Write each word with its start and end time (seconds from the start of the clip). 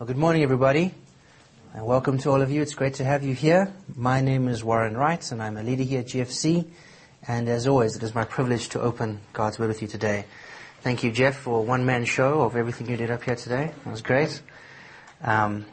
Well, 0.00 0.06
good 0.06 0.16
morning, 0.16 0.42
everybody, 0.42 0.94
and 1.74 1.84
welcome 1.84 2.16
to 2.20 2.30
all 2.30 2.40
of 2.40 2.50
you. 2.50 2.62
It's 2.62 2.72
great 2.72 2.94
to 2.94 3.04
have 3.04 3.22
you 3.22 3.34
here. 3.34 3.70
My 3.94 4.22
name 4.22 4.48
is 4.48 4.64
Warren 4.64 4.96
Wright, 4.96 5.30
and 5.30 5.42
I'm 5.42 5.58
a 5.58 5.62
leader 5.62 5.82
here 5.82 6.00
at 6.00 6.06
GFC. 6.06 6.64
And 7.28 7.50
as 7.50 7.66
always, 7.66 7.96
it 7.96 8.02
is 8.02 8.14
my 8.14 8.24
privilege 8.24 8.70
to 8.70 8.80
open 8.80 9.20
God's 9.34 9.58
Word 9.58 9.68
with 9.68 9.82
you 9.82 9.88
today. 9.88 10.24
Thank 10.80 11.04
you, 11.04 11.12
Jeff, 11.12 11.36
for 11.36 11.58
a 11.58 11.60
one-man 11.60 12.06
show 12.06 12.40
of 12.40 12.56
everything 12.56 12.88
you 12.88 12.96
did 12.96 13.10
up 13.10 13.24
here 13.24 13.36
today. 13.36 13.74
That 13.84 13.90
was 13.90 14.00
great. 14.00 14.40
Um, 15.22 15.66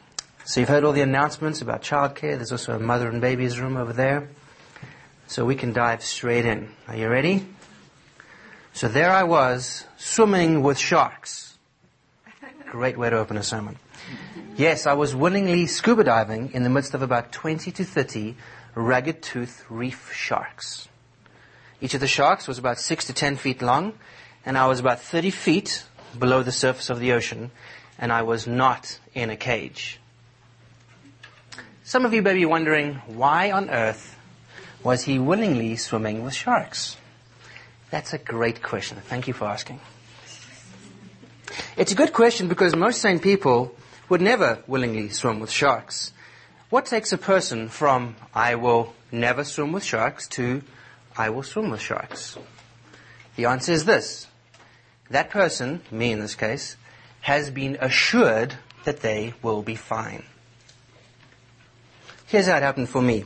so 0.43 0.59
you've 0.59 0.67
heard 0.67 0.83
all 0.83 0.91
the 0.91 1.03
announcements 1.03 1.61
about 1.61 1.81
childcare. 1.81 2.35
There's 2.35 2.51
also 2.51 2.75
a 2.75 2.79
mother 2.79 3.07
and 3.07 3.21
baby's 3.21 3.61
room 3.61 3.77
over 3.77 3.93
there. 3.93 4.27
So 5.27 5.45
we 5.45 5.55
can 5.55 5.71
dive 5.71 6.03
straight 6.03 6.45
in. 6.45 6.73
Are 6.89 6.97
you 6.97 7.07
ready? 7.07 7.47
So 8.73 8.89
there 8.89 9.09
I 9.09 9.23
was, 9.23 9.85
swimming 9.95 10.63
with 10.63 10.77
sharks. 10.77 11.57
Great 12.69 12.97
way 12.97 13.09
to 13.09 13.17
open 13.17 13.37
a 13.37 13.43
sermon. 13.43 13.77
Yes, 14.55 14.87
I 14.87 14.93
was 14.93 15.15
willingly 15.15 15.67
scuba 15.67 16.03
diving 16.03 16.51
in 16.53 16.63
the 16.63 16.69
midst 16.69 16.93
of 16.93 17.01
about 17.01 17.31
20 17.31 17.71
to 17.71 17.83
30 17.83 18.35
ragged 18.73 19.21
tooth 19.21 19.65
reef 19.69 20.11
sharks. 20.13 20.87
Each 21.79 21.93
of 21.93 22.01
the 22.01 22.07
sharks 22.07 22.47
was 22.47 22.57
about 22.57 22.79
6 22.79 23.05
to 23.05 23.13
10 23.13 23.37
feet 23.37 23.61
long, 23.61 23.93
and 24.45 24.57
I 24.57 24.67
was 24.67 24.79
about 24.79 24.99
30 24.99 25.29
feet 25.29 25.83
below 26.17 26.41
the 26.41 26.51
surface 26.51 26.89
of 26.89 26.99
the 26.99 27.13
ocean, 27.13 27.51
and 27.99 28.11
I 28.11 28.23
was 28.23 28.47
not 28.47 28.99
in 29.13 29.29
a 29.29 29.35
cage. 29.35 29.99
Some 31.83 32.03
of 32.05 32.13
you 32.13 32.21
may 32.21 32.33
be 32.33 32.45
wondering, 32.45 32.95
why 33.05 33.51
on 33.51 33.69
earth 33.69 34.17
was 34.83 35.03
he 35.03 35.19
willingly 35.19 35.75
swimming 35.75 36.23
with 36.23 36.33
sharks? 36.33 36.97
That's 37.91 38.13
a 38.13 38.17
great 38.17 38.61
question. 38.61 38.97
Thank 38.97 39.27
you 39.27 39.33
for 39.33 39.45
asking. 39.45 39.79
It's 41.77 41.91
a 41.91 41.95
good 41.95 42.11
question 42.11 42.47
because 42.47 42.75
most 42.75 43.01
sane 43.01 43.19
people 43.19 43.75
would 44.09 44.21
never 44.21 44.63
willingly 44.67 45.09
swim 45.09 45.39
with 45.39 45.51
sharks. 45.51 46.13
What 46.69 46.85
takes 46.85 47.11
a 47.11 47.17
person 47.17 47.69
from 47.69 48.15
I 48.33 48.55
will 48.55 48.93
never 49.11 49.43
swim 49.43 49.71
with 49.71 49.83
sharks 49.83 50.27
to 50.29 50.63
I 51.17 51.29
will 51.29 51.43
swim 51.43 51.69
with 51.69 51.81
sharks? 51.81 52.37
The 53.35 53.45
answer 53.45 53.71
is 53.71 53.85
this. 53.85 54.27
That 55.09 55.29
person, 55.29 55.81
me 55.91 56.11
in 56.11 56.19
this 56.19 56.35
case, 56.35 56.75
has 57.21 57.49
been 57.51 57.77
assured 57.79 58.55
that 58.83 59.01
they 59.01 59.33
will 59.41 59.61
be 59.61 59.75
fine. 59.75 60.23
Here's 62.25 62.47
how 62.47 62.57
it 62.57 62.63
happened 62.63 62.89
for 62.89 63.01
me. 63.01 63.25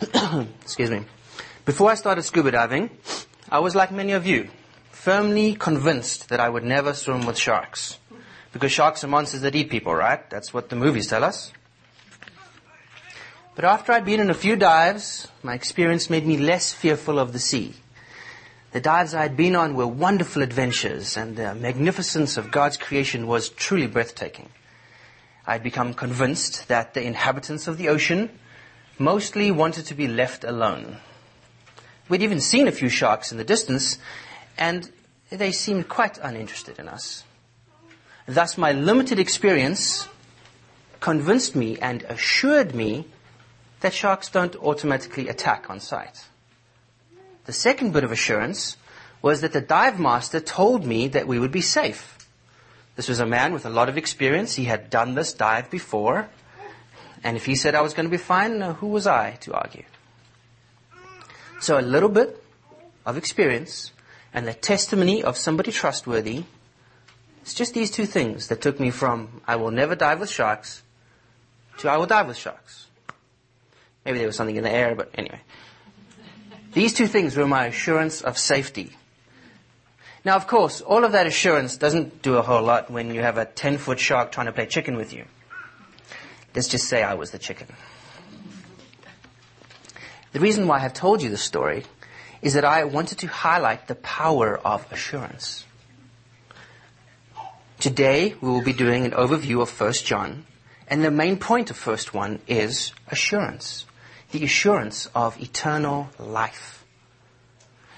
Excuse 0.62 0.90
me. 0.90 1.04
Before 1.64 1.90
I 1.90 1.94
started 1.94 2.22
scuba 2.22 2.50
diving, 2.50 2.90
I 3.50 3.60
was 3.60 3.74
like 3.74 3.92
many 3.92 4.12
of 4.12 4.26
you, 4.26 4.50
firmly 4.90 5.54
convinced 5.54 6.28
that 6.28 6.40
I 6.40 6.48
would 6.48 6.64
never 6.64 6.92
swim 6.92 7.24
with 7.24 7.38
sharks. 7.38 7.98
Because 8.52 8.72
sharks 8.72 9.02
are 9.02 9.08
monsters 9.08 9.40
that 9.42 9.54
eat 9.54 9.70
people, 9.70 9.94
right? 9.94 10.28
That's 10.28 10.52
what 10.52 10.68
the 10.68 10.76
movies 10.76 11.08
tell 11.08 11.24
us. 11.24 11.52
But 13.54 13.64
after 13.64 13.92
I'd 13.92 14.04
been 14.04 14.20
in 14.20 14.30
a 14.30 14.34
few 14.34 14.56
dives, 14.56 15.28
my 15.42 15.54
experience 15.54 16.08
made 16.08 16.26
me 16.26 16.38
less 16.38 16.72
fearful 16.72 17.18
of 17.18 17.32
the 17.32 17.38
sea. 17.38 17.74
The 18.72 18.80
dives 18.80 19.14
I 19.14 19.22
had 19.22 19.36
been 19.36 19.54
on 19.54 19.74
were 19.74 19.86
wonderful 19.86 20.42
adventures, 20.42 21.18
and 21.18 21.36
the 21.36 21.54
magnificence 21.54 22.38
of 22.38 22.50
God's 22.50 22.78
creation 22.78 23.26
was 23.26 23.50
truly 23.50 23.86
breathtaking. 23.86 24.48
I 25.46 25.52
had 25.52 25.62
become 25.62 25.92
convinced 25.92 26.68
that 26.68 26.94
the 26.94 27.02
inhabitants 27.02 27.68
of 27.68 27.76
the 27.76 27.90
ocean 27.90 28.30
mostly 28.98 29.50
wanted 29.50 29.84
to 29.86 29.94
be 29.94 30.08
left 30.08 30.44
alone. 30.44 30.96
We'd 32.08 32.22
even 32.22 32.40
seen 32.40 32.68
a 32.68 32.72
few 32.72 32.88
sharks 32.88 33.32
in 33.32 33.38
the 33.38 33.44
distance, 33.44 33.98
and 34.56 34.90
they 35.28 35.52
seemed 35.52 35.88
quite 35.88 36.16
uninterested 36.18 36.78
in 36.78 36.88
us. 36.88 37.24
Thus, 38.26 38.56
my 38.56 38.72
limited 38.72 39.18
experience 39.18 40.08
convinced 41.00 41.56
me 41.56 41.78
and 41.78 42.02
assured 42.04 42.74
me 42.74 43.06
that 43.80 43.92
sharks 43.92 44.28
don't 44.28 44.54
automatically 44.56 45.28
attack 45.28 45.68
on 45.68 45.80
sight. 45.80 46.24
The 47.46 47.52
second 47.52 47.92
bit 47.92 48.04
of 48.04 48.12
assurance 48.12 48.76
was 49.20 49.40
that 49.40 49.52
the 49.52 49.60
dive 49.60 49.98
master 49.98 50.40
told 50.40 50.86
me 50.86 51.08
that 51.08 51.26
we 51.26 51.38
would 51.38 51.50
be 51.50 51.60
safe. 51.60 52.18
This 52.94 53.08
was 53.08 53.20
a 53.20 53.26
man 53.26 53.52
with 53.52 53.66
a 53.66 53.70
lot 53.70 53.88
of 53.88 53.98
experience. 53.98 54.54
He 54.54 54.64
had 54.64 54.90
done 54.90 55.14
this 55.14 55.32
dive 55.32 55.70
before. 55.70 56.28
And 57.24 57.36
if 57.36 57.46
he 57.46 57.54
said 57.54 57.74
I 57.74 57.80
was 57.80 57.94
going 57.94 58.06
to 58.06 58.10
be 58.10 58.16
fine, 58.16 58.62
uh, 58.62 58.74
who 58.74 58.88
was 58.88 59.06
I 59.06 59.32
to 59.42 59.54
argue? 59.54 59.84
So 61.60 61.78
a 61.78 61.80
little 61.80 62.08
bit 62.08 62.42
of 63.06 63.16
experience 63.16 63.92
and 64.34 64.46
the 64.46 64.54
testimony 64.54 65.22
of 65.22 65.36
somebody 65.36 65.72
trustworthy 65.72 66.44
it's 67.42 67.54
just 67.54 67.74
these 67.74 67.90
two 67.90 68.06
things 68.06 68.48
that 68.48 68.60
took 68.60 68.80
me 68.80 68.90
from 68.90 69.42
I 69.46 69.56
will 69.56 69.70
never 69.70 69.94
dive 69.94 70.20
with 70.20 70.30
sharks 70.30 70.82
to 71.78 71.90
I 71.90 71.96
will 71.96 72.06
dive 72.06 72.28
with 72.28 72.36
sharks. 72.36 72.86
Maybe 74.04 74.18
there 74.18 74.26
was 74.26 74.36
something 74.36 74.56
in 74.56 74.64
the 74.64 74.70
air, 74.70 74.94
but 74.94 75.10
anyway. 75.14 75.40
These 76.72 76.94
two 76.94 77.06
things 77.06 77.36
were 77.36 77.46
my 77.46 77.66
assurance 77.66 78.22
of 78.22 78.38
safety. 78.38 78.96
Now, 80.24 80.36
of 80.36 80.46
course, 80.46 80.80
all 80.80 81.04
of 81.04 81.12
that 81.12 81.26
assurance 81.26 81.76
doesn't 81.76 82.22
do 82.22 82.36
a 82.36 82.42
whole 82.42 82.62
lot 82.62 82.90
when 82.90 83.12
you 83.14 83.20
have 83.20 83.38
a 83.38 83.44
10 83.44 83.78
foot 83.78 83.98
shark 83.98 84.32
trying 84.32 84.46
to 84.46 84.52
play 84.52 84.66
chicken 84.66 84.96
with 84.96 85.12
you. 85.12 85.24
Let's 86.54 86.68
just 86.68 86.88
say 86.88 87.02
I 87.02 87.14
was 87.14 87.30
the 87.30 87.38
chicken. 87.38 87.66
The 90.32 90.40
reason 90.40 90.66
why 90.66 90.76
I 90.76 90.80
have 90.80 90.94
told 90.94 91.22
you 91.22 91.28
this 91.28 91.42
story 91.42 91.84
is 92.40 92.54
that 92.54 92.64
I 92.64 92.84
wanted 92.84 93.18
to 93.18 93.26
highlight 93.26 93.88
the 93.88 93.94
power 93.96 94.58
of 94.58 94.90
assurance. 94.90 95.64
Today 97.82 98.36
we 98.40 98.48
will 98.48 98.62
be 98.62 98.72
doing 98.72 99.04
an 99.04 99.10
overview 99.10 99.60
of 99.60 99.80
1 99.80 99.92
John, 100.04 100.46
and 100.86 101.02
the 101.02 101.10
main 101.10 101.36
point 101.36 101.68
of 101.68 101.76
first 101.76 102.14
one 102.14 102.38
is 102.46 102.92
assurance. 103.08 103.86
The 104.30 104.44
assurance 104.44 105.06
of 105.16 105.42
eternal 105.42 106.08
life. 106.16 106.84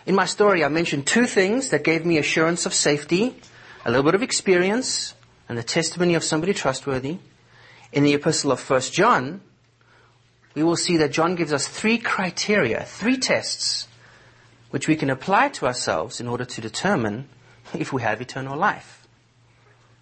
In 0.07 0.15
my 0.15 0.25
story 0.25 0.65
I 0.65 0.69
mentioned 0.69 1.07
two 1.07 1.27
things 1.27 1.69
that 1.69 1.85
gave 1.85 2.07
me 2.07 2.17
assurance 2.17 2.65
of 2.65 2.73
safety, 2.73 3.37
a 3.85 3.91
little 3.91 4.05
bit 4.05 4.15
of 4.15 4.23
experience, 4.23 5.13
and 5.51 5.59
the 5.59 5.63
testimony 5.63 6.15
of 6.15 6.25
somebody 6.25 6.55
trustworthy. 6.55 7.19
In 7.93 8.05
the 8.05 8.15
epistle 8.15 8.53
of 8.53 8.71
1 8.71 8.81
John, 8.91 9.43
we 10.55 10.63
will 10.63 10.77
see 10.77 10.97
that 10.97 11.13
John 11.13 11.35
gives 11.35 11.53
us 11.53 11.69
three 11.69 11.99
criteria, 11.99 12.85
three 12.85 13.19
tests, 13.19 13.87
which 14.71 14.89
we 14.89 14.97
can 14.97 15.11
apply 15.11 15.51
to 15.51 15.67
ourselves 15.67 16.21
in 16.21 16.27
order 16.27 16.47
to 16.47 16.63
determine 16.63 17.29
if 17.75 17.93
we 17.93 18.01
have 18.01 18.23
eternal 18.23 18.57
life. 18.57 19.04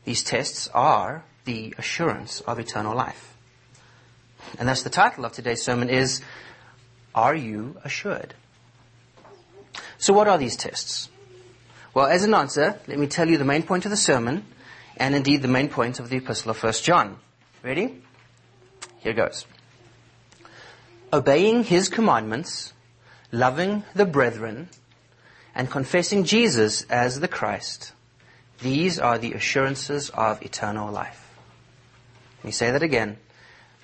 These 0.05 0.23
tests 0.23 0.69
are 0.75 1.25
the 1.45 1.75
assurance 1.79 2.41
of 2.43 2.59
eternal 2.59 2.97
life. 2.97 3.37
And 4.59 4.69
thus 4.69 4.83
the 4.83 4.91
title 4.91 5.25
of 5.25 5.33
today's 5.33 5.63
sermon 5.63 5.89
is, 5.89 6.21
Are 7.15 7.35
You 7.35 7.77
Assured? 7.85 8.35
So 9.99 10.13
what 10.13 10.29
are 10.29 10.39
these 10.39 10.57
tests? 10.57 11.09
Well, 11.95 12.07
as 12.07 12.25
an 12.25 12.35
answer, 12.35 12.81
let 12.89 12.99
me 12.99 13.07
tell 13.07 13.29
you 13.29 13.39
the 13.39 13.45
main 13.45 13.63
point 13.63 13.85
of 13.85 13.91
the 13.91 13.97
sermon, 13.97 14.45
and 14.97 15.15
indeed 15.15 15.43
the 15.43 15.49
main 15.49 15.69
point 15.69 16.01
of 16.01 16.09
the 16.09 16.17
epistle 16.17 16.51
of 16.51 16.63
1 16.63 16.73
John. 16.83 17.19
Ready? 17.63 18.03
Here 18.99 19.13
goes. 19.13 19.47
Obeying 21.13 21.65
his 21.65 21.89
commandments, 21.89 22.73
loving 23.31 23.85
the 23.95 24.07
brethren, 24.07 24.69
and 25.55 25.71
confessing 25.71 26.25
Jesus 26.25 26.83
as 26.85 27.21
the 27.21 27.29
Christ 27.29 27.93
these 28.63 28.99
are 28.99 29.19
the 29.19 29.33
assurances 29.33 30.11
of 30.11 30.43
eternal 30.43 30.91
life. 30.91 31.29
Let 32.39 32.45
me 32.47 32.53
say 32.53 32.71
that 32.71 32.83
again. 32.83 33.19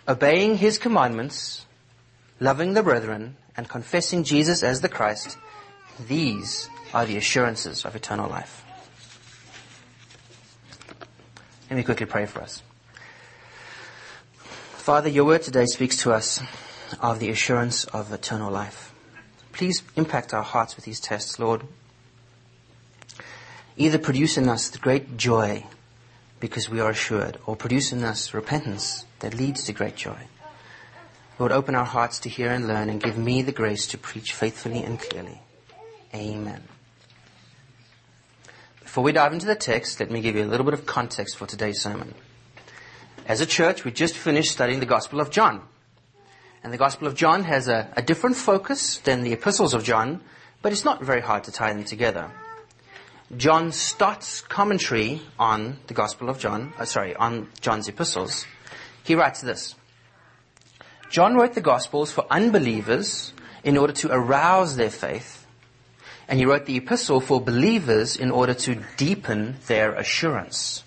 Obeying 0.07 0.57
his 0.57 0.79
commandments, 0.79 1.67
loving 2.41 2.75
the 2.75 2.83
brethren, 2.83 3.37
and 3.57 3.69
confessing 3.69 4.25
Jesus 4.25 4.63
as 4.63 4.81
the 4.81 4.89
Christ, 4.89 5.37
these 6.07 6.71
are 6.95 7.05
the 7.05 7.17
assurances 7.17 7.85
of 7.85 7.95
eternal 7.97 8.31
life. 8.31 8.65
Let 11.69 11.77
me 11.77 11.83
quickly 11.83 12.07
pray 12.07 12.27
for 12.27 12.41
us. 12.41 12.63
Father, 14.77 15.09
your 15.09 15.25
word 15.25 15.43
today 15.43 15.67
speaks 15.67 15.99
to 15.99 16.13
us 16.13 16.41
of 17.01 17.19
the 17.19 17.29
assurance 17.29 17.85
of 17.85 18.11
eternal 18.13 18.51
life. 18.51 18.95
Please 19.53 19.83
impact 19.97 20.33
our 20.33 20.43
hearts 20.43 20.77
with 20.77 20.87
these 20.87 21.01
tests, 21.01 21.39
Lord 21.39 21.63
either 23.79 23.99
produce 23.99 24.37
in 24.37 24.49
us 24.49 24.69
the 24.69 24.79
great 24.79 25.17
joy 25.17 25.65
because 26.41 26.69
we 26.69 26.81
are 26.81 26.91
assured, 26.91 27.39
or 27.47 27.57
produce 27.57 27.93
in 27.93 28.05
us 28.05 28.35
repentance 28.35 29.05
that 29.21 29.35
leads 29.35 29.65
to 29.65 29.73
great 29.73 29.97
joy. 29.97 30.19
Lord, 31.39 31.53
open 31.53 31.75
our 31.75 31.85
hearts 31.85 32.19
to 32.21 32.29
hear 32.29 32.51
and 32.51 32.67
learn 32.67 32.91
and 32.91 33.03
give 33.03 33.17
me 33.17 33.43
the 33.43 33.53
grace 33.53 33.87
to 33.89 33.99
preach 33.99 34.33
faithfully 34.33 34.83
and 34.83 35.01
clearly. 35.01 35.41
Amen. 36.15 36.63
Before 38.81 39.05
we 39.05 39.13
dive 39.13 39.33
into 39.33 39.47
the 39.47 39.55
text, 39.55 40.01
let 40.01 40.11
me 40.11 40.21
give 40.21 40.35
you 40.35 40.45
a 40.45 40.47
little 40.47 40.65
bit 40.65 40.75
of 40.75 40.87
context 40.87 41.37
for 41.37 41.47
today's 41.47 41.81
sermon. 41.81 42.15
As 43.27 43.41
a 43.41 43.47
church, 43.47 43.85
we 43.85 43.91
just 43.91 44.17
finished 44.17 44.51
studying 44.51 44.81
the 44.81 44.87
Gospel 44.87 45.21
of 45.21 45.31
John. 45.31 45.63
And 46.65 46.73
the 46.73 46.79
Gospel 46.79 47.07
of 47.07 47.15
John 47.15 47.45
has 47.45 47.69
a, 47.69 47.93
a 47.97 48.03
different 48.03 48.37
focus 48.37 48.99
than 48.99 49.23
the 49.23 49.33
epistles 49.33 49.75
of 49.75 49.85
John, 49.85 50.23
but 50.63 50.73
it's 50.73 50.85
not 50.85 51.03
very 51.03 51.21
hard 51.21 51.45
to 51.45 51.53
tie 51.53 51.73
them 51.73 51.85
together. 51.85 52.33
John 53.37 53.73
Stott's 53.73 54.41
commentary 54.41 55.21
on 55.39 55.77
the 55.87 55.93
Gospel 55.93 56.31
of 56.31 56.39
John, 56.39 56.73
uh, 56.79 56.87
sorry, 56.87 57.15
on 57.15 57.49
John's 57.61 57.87
epistles, 57.87 58.47
He 59.05 59.15
writes 59.15 59.43
this. 59.43 59.75
John 61.11 61.35
wrote 61.35 61.55
the 61.55 61.61
Gospels 61.61 62.11
for 62.11 62.27
unbelievers 62.31 63.33
in 63.65 63.77
order 63.77 63.93
to 63.95 64.11
arouse 64.11 64.77
their 64.77 64.91
faith, 64.91 65.47
and 66.27 66.39
he 66.39 66.47
wrote 66.47 66.67
the 66.67 66.77
epistle 66.77 67.21
for 67.21 67.41
believers 67.41 68.17
in 68.17 68.31
order 68.31 68.55
to 68.55 68.83
deepen 68.97 69.57
their 69.67 69.95
assurance. 69.95 70.85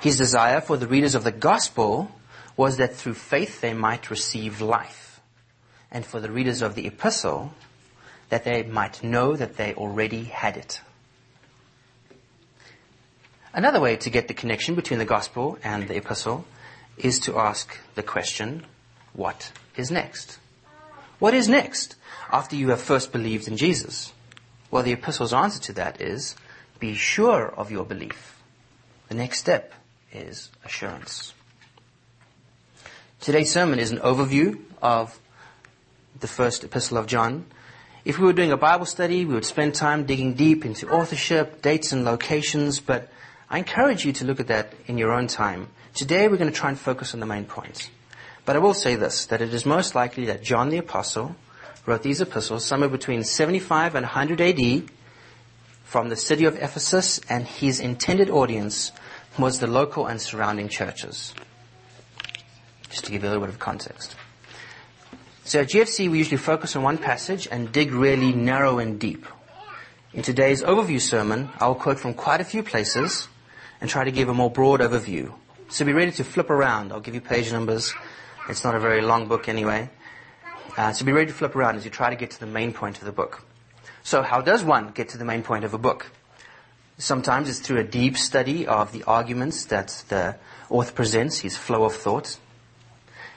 His 0.00 0.18
desire 0.18 0.60
for 0.60 0.76
the 0.76 0.86
readers 0.86 1.14
of 1.14 1.24
the 1.24 1.32
Gospel 1.32 2.10
was 2.56 2.76
that 2.76 2.94
through 2.94 3.14
faith 3.14 3.60
they 3.60 3.74
might 3.74 4.10
receive 4.10 4.60
life, 4.60 5.20
and 5.90 6.04
for 6.06 6.20
the 6.20 6.30
readers 6.30 6.62
of 6.62 6.74
the 6.74 6.86
epistle, 6.86 7.52
that 8.28 8.44
they 8.44 8.62
might 8.62 9.02
know 9.02 9.34
that 9.34 9.56
they 9.56 9.74
already 9.74 10.24
had 10.24 10.56
it. 10.56 10.80
Another 13.56 13.80
way 13.80 13.96
to 13.96 14.10
get 14.10 14.28
the 14.28 14.34
connection 14.34 14.74
between 14.74 14.98
the 14.98 15.06
Gospel 15.06 15.56
and 15.64 15.88
the 15.88 15.96
epistle 15.96 16.44
is 16.98 17.18
to 17.20 17.38
ask 17.38 17.78
the 17.94 18.02
question, 18.02 18.66
what 19.14 19.50
is 19.78 19.90
next? 19.90 20.38
What 21.18 21.32
is 21.32 21.48
next 21.48 21.96
after 22.30 22.54
you 22.54 22.68
have 22.68 22.82
first 22.82 23.12
believed 23.12 23.48
in 23.48 23.56
Jesus? 23.56 24.12
Well, 24.70 24.82
the 24.82 24.92
epistle's 24.92 25.32
answer 25.32 25.58
to 25.62 25.72
that 25.72 26.02
is, 26.02 26.36
be 26.80 26.92
sure 26.92 27.48
of 27.48 27.70
your 27.70 27.86
belief. 27.86 28.42
The 29.08 29.14
next 29.14 29.38
step 29.38 29.72
is 30.12 30.50
assurance. 30.62 31.32
Today's 33.22 33.50
sermon 33.50 33.78
is 33.78 33.90
an 33.90 34.00
overview 34.00 34.60
of 34.82 35.18
the 36.20 36.28
first 36.28 36.62
epistle 36.62 36.98
of 36.98 37.06
John. 37.06 37.46
If 38.04 38.18
we 38.18 38.26
were 38.26 38.34
doing 38.34 38.52
a 38.52 38.58
Bible 38.58 38.84
study, 38.84 39.24
we 39.24 39.32
would 39.32 39.46
spend 39.46 39.74
time 39.74 40.04
digging 40.04 40.34
deep 40.34 40.66
into 40.66 40.90
authorship, 40.90 41.62
dates 41.62 41.92
and 41.92 42.04
locations, 42.04 42.80
but 42.80 43.08
I 43.48 43.58
encourage 43.58 44.04
you 44.04 44.12
to 44.14 44.24
look 44.24 44.40
at 44.40 44.48
that 44.48 44.72
in 44.86 44.98
your 44.98 45.12
own 45.12 45.28
time. 45.28 45.68
Today 45.94 46.26
we're 46.26 46.36
going 46.36 46.50
to 46.50 46.56
try 46.56 46.68
and 46.68 46.78
focus 46.78 47.14
on 47.14 47.20
the 47.20 47.26
main 47.26 47.44
points. 47.44 47.90
But 48.44 48.56
I 48.56 48.58
will 48.58 48.74
say 48.74 48.96
this, 48.96 49.26
that 49.26 49.40
it 49.40 49.54
is 49.54 49.64
most 49.64 49.94
likely 49.94 50.26
that 50.26 50.42
John 50.42 50.68
the 50.68 50.78
Apostle 50.78 51.36
wrote 51.86 52.02
these 52.02 52.20
epistles 52.20 52.64
somewhere 52.64 52.88
between 52.88 53.22
75 53.22 53.94
and 53.94 54.04
100 54.04 54.40
AD 54.40 54.90
from 55.84 56.08
the 56.08 56.16
city 56.16 56.44
of 56.44 56.56
Ephesus 56.56 57.20
and 57.28 57.46
his 57.46 57.78
intended 57.78 58.30
audience 58.30 58.90
was 59.38 59.60
the 59.60 59.68
local 59.68 60.06
and 60.06 60.20
surrounding 60.20 60.68
churches. 60.68 61.32
Just 62.90 63.04
to 63.04 63.12
give 63.12 63.22
you 63.22 63.28
a 63.28 63.30
little 63.30 63.44
bit 63.44 63.54
of 63.54 63.60
context. 63.60 64.16
So 65.44 65.60
at 65.60 65.68
GFC 65.68 66.10
we 66.10 66.18
usually 66.18 66.38
focus 66.38 66.74
on 66.74 66.82
one 66.82 66.98
passage 66.98 67.46
and 67.48 67.70
dig 67.70 67.92
really 67.92 68.32
narrow 68.32 68.80
and 68.80 68.98
deep. 68.98 69.24
In 70.12 70.22
today's 70.22 70.62
overview 70.62 71.00
sermon, 71.00 71.50
I'll 71.60 71.76
quote 71.76 72.00
from 72.00 72.14
quite 72.14 72.40
a 72.40 72.44
few 72.44 72.64
places 72.64 73.28
and 73.80 73.90
try 73.90 74.04
to 74.04 74.10
give 74.10 74.28
a 74.28 74.34
more 74.34 74.50
broad 74.50 74.80
overview. 74.80 75.32
So 75.68 75.84
be 75.84 75.92
ready 75.92 76.12
to 76.12 76.24
flip 76.24 76.50
around. 76.50 76.92
I'll 76.92 77.00
give 77.00 77.14
you 77.14 77.20
page 77.20 77.52
numbers 77.52 77.94
it's 78.48 78.62
not 78.62 78.76
a 78.76 78.80
very 78.80 79.02
long 79.02 79.26
book 79.26 79.48
anyway. 79.48 79.90
Uh, 80.76 80.92
so 80.92 81.04
be 81.04 81.10
ready 81.10 81.26
to 81.26 81.32
flip 81.32 81.56
around 81.56 81.76
as 81.76 81.84
you 81.84 81.90
try 81.90 82.10
to 82.10 82.16
get 82.16 82.30
to 82.30 82.40
the 82.40 82.46
main 82.46 82.72
point 82.72 82.98
of 82.98 83.04
the 83.04 83.12
book. 83.12 83.44
So 84.04 84.22
how 84.22 84.40
does 84.40 84.62
one 84.62 84.92
get 84.92 85.08
to 85.10 85.18
the 85.18 85.24
main 85.24 85.42
point 85.42 85.64
of 85.64 85.74
a 85.74 85.78
book? 85.78 86.12
Sometimes 86.96 87.48
it's 87.48 87.58
through 87.58 87.78
a 87.78 87.84
deep 87.84 88.16
study 88.16 88.66
of 88.66 88.92
the 88.92 89.02
arguments 89.02 89.64
that 89.66 90.04
the 90.08 90.36
author 90.70 90.92
presents, 90.92 91.40
his 91.40 91.56
flow 91.56 91.84
of 91.84 91.94
thought. 91.94 92.38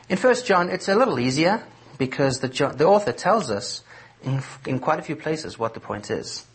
In 0.07 0.17
First 0.17 0.45
John, 0.45 0.69
it's 0.69 0.87
a 0.87 0.95
little 0.95 1.19
easier 1.19 1.63
because 1.97 2.39
the, 2.39 2.47
the 2.47 2.85
author 2.85 3.11
tells 3.11 3.49
us 3.49 3.83
in, 4.21 4.43
in 4.67 4.79
quite 4.79 4.99
a 4.99 5.03
few 5.03 5.15
places 5.15 5.57
what 5.57 5.73
the 5.73 5.79
point 5.79 6.11
is. 6.11 6.45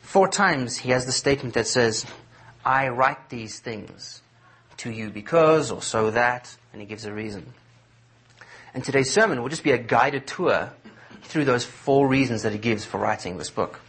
Four 0.00 0.26
times 0.26 0.78
he 0.78 0.90
has 0.90 1.06
the 1.06 1.12
statement 1.12 1.54
that 1.54 1.68
says, 1.68 2.04
I 2.64 2.88
write 2.88 3.28
these 3.28 3.58
things 3.58 4.22
to 4.78 4.90
you 4.90 5.10
because 5.10 5.70
or 5.70 5.82
so 5.82 6.10
that, 6.10 6.56
and 6.72 6.80
he 6.80 6.86
gives 6.86 7.04
a 7.04 7.12
reason. 7.12 7.52
And 8.74 8.84
today's 8.84 9.12
sermon 9.12 9.42
will 9.42 9.48
just 9.48 9.64
be 9.64 9.72
a 9.72 9.78
guided 9.78 10.26
tour 10.26 10.72
through 11.22 11.44
those 11.44 11.64
four 11.64 12.08
reasons 12.08 12.42
that 12.42 12.52
he 12.52 12.58
gives 12.58 12.84
for 12.84 12.98
writing 12.98 13.38
this 13.38 13.50
book. 13.50 13.80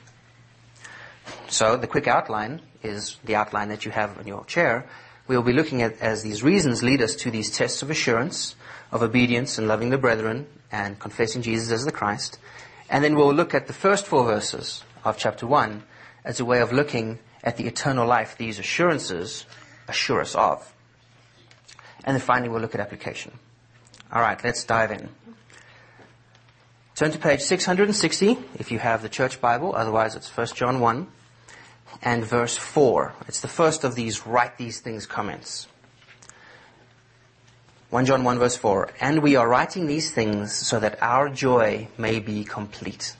So 1.48 1.78
the 1.78 1.88
quick 1.88 2.08
outline 2.08 2.62
is 2.82 3.18
the 3.24 3.36
outline 3.36 3.70
that 3.70 3.86
you 3.86 3.92
have 3.92 4.18
in 4.20 4.28
your 4.28 4.44
chair. 4.46 4.86
We 5.28 5.36
will 5.38 5.44
be 5.44 5.54
looking 5.54 5.82
at 5.82 6.00
as 6.02 6.24
these 6.24 6.44
reasons 6.44 6.84
lead 6.84 7.02
us 7.02 7.16
to 7.18 7.32
these 7.32 7.50
tests 7.50 7.82
of 7.82 7.90
assurance, 7.90 8.56
of 8.92 9.02
obedience 9.02 9.58
and 9.58 9.68
loving 9.68 9.90
the 9.90 9.98
brethren 9.98 10.48
and 10.72 11.00
confessing 11.00 11.42
Jesus 11.42 11.72
as 11.72 11.86
the 11.86 11.92
Christ. 11.92 12.40
And 12.90 13.04
then 13.04 13.16
we'll 13.16 13.34
look 13.34 13.54
at 13.54 13.68
the 13.68 13.74
first 13.74 14.06
four 14.06 14.26
verses 14.26 14.84
of 15.06 15.18
chapter 15.18 15.48
one 15.48 15.84
as 16.26 16.40
a 16.40 16.46
way 16.46 16.60
of 16.60 16.74
looking 16.74 17.20
at 17.44 17.58
the 17.58 17.68
eternal 17.68 18.08
life 18.08 18.38
these 18.38 18.60
assurances 18.60 19.46
assure 19.88 20.22
us 20.22 20.36
of. 20.36 20.74
And 22.04 22.16
then 22.16 22.22
finally 22.22 22.50
we'll 22.50 22.62
look 22.62 22.76
at 22.76 22.82
application. 22.82 23.34
All 24.12 24.22
right, 24.22 24.42
let's 24.44 24.64
dive 24.64 24.92
in. 24.92 25.10
Turn 26.96 27.12
to 27.12 27.18
page 27.18 27.42
660 27.42 28.38
if 28.60 28.72
you 28.72 28.80
have 28.80 29.02
the 29.02 29.10
church 29.10 29.42
Bible, 29.42 29.74
otherwise 29.76 30.16
it's 30.16 30.30
1 30.30 30.48
John 30.54 30.80
1 30.80 31.08
and 32.02 32.24
verse 32.24 32.56
4. 32.56 33.14
It's 33.28 33.42
the 33.42 33.48
first 33.48 33.84
of 33.84 33.96
these 33.96 34.28
write 34.28 34.58
these 34.58 34.80
things 34.80 35.06
comments. 35.06 35.68
1 37.90 38.06
John 38.06 38.24
1 38.24 38.40
verse 38.40 38.56
4. 38.56 38.90
And 39.02 39.24
we 39.24 39.36
are 39.36 39.48
writing 39.48 39.88
these 39.88 40.12
things 40.12 40.54
so 40.54 40.80
that 40.80 41.02
our 41.02 41.30
joy 41.30 41.88
may 41.98 42.20
be 42.20 42.44
complete. 42.44 43.16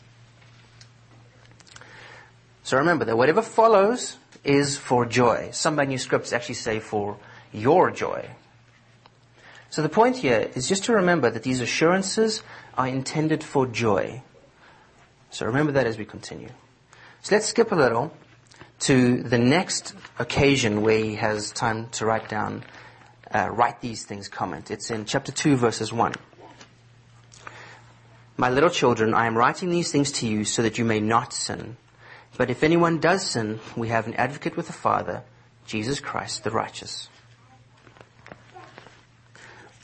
So 2.64 2.78
remember 2.78 3.06
that 3.06 3.18
whatever 3.18 3.42
follows 3.42 4.18
is 4.44 4.78
for 4.78 5.06
joy. 5.06 5.50
Some 5.52 5.76
manuscripts 5.76 6.34
actually 6.34 6.56
say 6.56 6.80
for 6.80 7.18
your 7.52 7.92
joy. 7.92 8.30
So 9.70 9.82
the 9.82 9.90
point 9.90 10.18
here 10.18 10.50
is 10.56 10.70
just 10.70 10.86
to 10.86 10.94
remember 10.94 11.30
that 11.30 11.44
these 11.44 11.60
assurances 11.60 12.44
are 12.78 12.88
intended 12.88 13.44
for 13.44 13.68
joy. 13.68 14.22
So 15.30 15.46
remember 15.46 15.72
that 15.74 15.88
as 15.88 15.98
we 15.98 16.06
continue. 16.06 16.50
So 17.22 17.36
let's 17.36 17.48
skip 17.48 17.72
a 17.72 17.76
little 17.76 18.14
to 18.82 19.24
the 19.24 19.38
next 19.38 19.96
occasion 20.20 20.82
where 20.82 21.00
he 21.00 21.16
has 21.16 21.52
time 21.52 21.90
to 21.94 22.06
write 22.06 22.30
down, 22.30 22.64
uh, 23.34 23.50
write 23.50 23.82
these 23.82 24.06
things 24.06 24.28
comment. 24.28 24.72
It's 24.72 24.92
in 24.92 25.06
chapter 25.06 25.32
2 25.32 25.56
verses 25.56 25.92
1. 25.92 26.14
My 28.38 28.50
little 28.50 28.70
children, 28.70 29.14
I 29.14 29.26
am 29.26 29.38
writing 29.38 29.70
these 29.70 29.92
things 29.92 30.12
to 30.14 30.28
you 30.28 30.44
so 30.46 30.62
that 30.64 30.78
you 30.78 30.86
may 30.86 31.00
not 31.00 31.34
sin. 31.34 31.78
But 32.38 32.50
if 32.50 32.64
anyone 32.64 33.00
does 33.00 33.26
sin, 33.26 33.60
we 33.76 33.90
have 33.90 34.08
an 34.08 34.16
advocate 34.16 34.58
with 34.58 34.68
the 34.68 34.74
Father, 34.74 35.24
Jesus 35.66 36.00
Christ 36.00 36.44
the 36.44 36.52
righteous. 36.52 37.10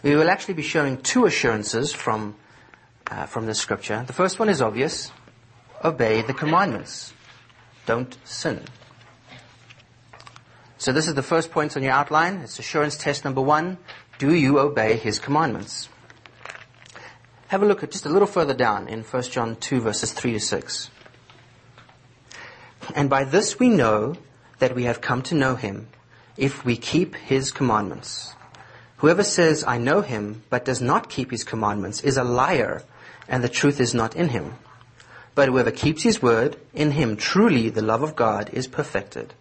We 0.02 0.16
will 0.16 0.30
actually 0.30 0.56
be 0.56 0.64
showing 0.64 0.98
two 0.98 1.26
assurances 1.26 1.92
from, 1.92 2.36
uh, 3.12 3.26
from 3.26 3.46
the 3.46 3.54
scripture. 3.54 4.04
The 4.08 4.14
first 4.14 4.40
one 4.40 4.50
is 4.50 4.62
obvious. 4.62 5.12
Obey 5.84 6.22
the 6.22 6.34
commandments. 6.34 7.14
Don't 7.86 8.18
sin. 8.24 8.64
So 10.78 10.94
this 10.94 11.08
is 11.08 11.16
the 11.16 11.24
first 11.24 11.52
point 11.52 11.76
on 11.76 11.84
your 11.84 11.92
outline. 11.92 12.38
It's 12.38 12.58
assurance 12.58 12.96
test 12.96 13.26
number 13.26 13.42
one. 13.42 13.78
Do 14.18 14.34
you 14.34 14.60
obey 14.60 14.96
his 14.96 15.20
commandments? 15.20 15.90
Have 17.50 17.62
a 17.62 17.66
look 17.66 17.84
at 17.84 17.92
just 17.92 18.06
a 18.06 18.10
little 18.10 18.28
further 18.28 18.54
down 18.54 18.88
in 18.88 19.04
1 19.04 19.24
John 19.24 19.58
2 19.58 19.82
verses 19.82 20.14
3 20.14 20.34
to 20.34 20.40
6. 20.40 20.90
And 22.96 23.10
by 23.10 23.24
this 23.24 23.60
we 23.60 23.70
know 23.70 24.16
that 24.60 24.76
we 24.76 24.84
have 24.84 25.02
come 25.02 25.22
to 25.24 25.36
know 25.36 25.56
him 25.56 25.88
if 26.38 26.64
we 26.66 26.78
keep 26.78 27.16
his 27.16 27.52
commandments. 27.52 28.34
Whoever 28.98 29.24
says, 29.24 29.64
I 29.66 29.78
know 29.78 30.02
him, 30.02 30.44
but 30.50 30.66
does 30.66 30.82
not 30.82 31.10
keep 31.10 31.32
his 31.32 31.44
commandments 31.44 32.02
is 32.02 32.18
a 32.18 32.24
liar, 32.24 32.84
and 33.28 33.44
the 33.44 33.50
truth 33.50 33.80
is 33.80 33.94
not 33.94 34.16
in 34.16 34.30
him. 34.30 34.56
But 35.36 35.50
whoever 35.50 35.72
keeps 35.72 36.04
his 36.04 36.22
word, 36.22 36.58
in 36.74 36.92
him 36.92 37.16
truly 37.16 37.70
the 37.70 37.82
love 37.82 38.04
of 38.04 38.16
God 38.16 38.50
is 38.52 38.68
perfected. 38.68 39.34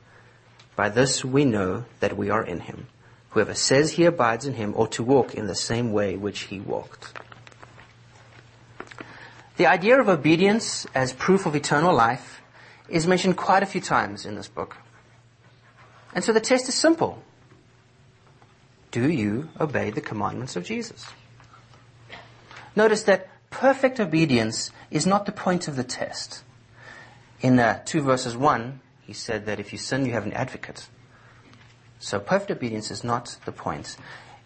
By 0.76 0.88
this 0.88 1.25
we 1.25 1.45
know 1.45 1.87
that 1.99 2.17
we 2.17 2.31
are 2.31 2.45
in 2.45 2.61
him. 2.61 2.87
Whoever 3.31 3.55
says 3.55 3.93
he 3.93 4.05
abides 4.05 4.47
in 4.47 4.55
him 4.55 4.75
ought 4.76 4.93
to 4.93 5.02
walk 5.02 5.35
in 5.35 5.49
the 5.49 5.57
same 5.57 5.93
way 5.93 6.17
which 6.17 6.40
he 6.43 6.61
walked. 6.61 7.19
The 9.57 9.67
idea 9.67 10.00
of 10.00 10.09
obedience 10.09 10.87
as 10.95 11.12
proof 11.12 11.47
of 11.47 11.57
eternal 11.57 11.93
life 11.93 12.40
is 12.88 13.07
mentioned 13.07 13.37
quite 13.37 13.62
a 13.62 13.66
few 13.66 13.80
times 13.80 14.25
in 14.25 14.35
this 14.35 14.49
book. 14.49 14.76
And 16.14 16.25
so 16.25 16.33
the 16.33 16.40
test 16.40 16.68
is 16.68 16.75
simple. 16.75 17.23
Do 18.90 19.11
you 19.11 19.50
obey 19.61 19.90
the 19.90 20.00
commandments 20.00 20.57
of 20.57 20.64
Jesus? 20.64 21.07
Notice 22.75 23.02
that 23.04 23.28
perfect 23.50 24.00
obedience 24.00 24.71
is 24.90 25.07
not 25.07 25.26
the 25.26 25.33
point 25.33 25.68
of 25.68 25.76
the 25.76 25.85
test. 25.85 26.42
In 27.40 27.59
uh, 27.59 27.83
2 27.85 28.00
verses 28.02 28.37
1, 28.37 28.80
he 29.02 29.12
said 29.12 29.47
that 29.47 29.61
if 29.61 29.73
you 29.73 29.78
sin, 29.78 30.07
you 30.07 30.12
have 30.12 30.26
an 30.26 30.33
advocate. 30.33 30.88
So 31.99 32.18
perfect 32.18 32.50
obedience 32.50 32.90
is 32.90 33.04
not 33.04 33.37
the 33.45 33.52
point. 33.52 33.97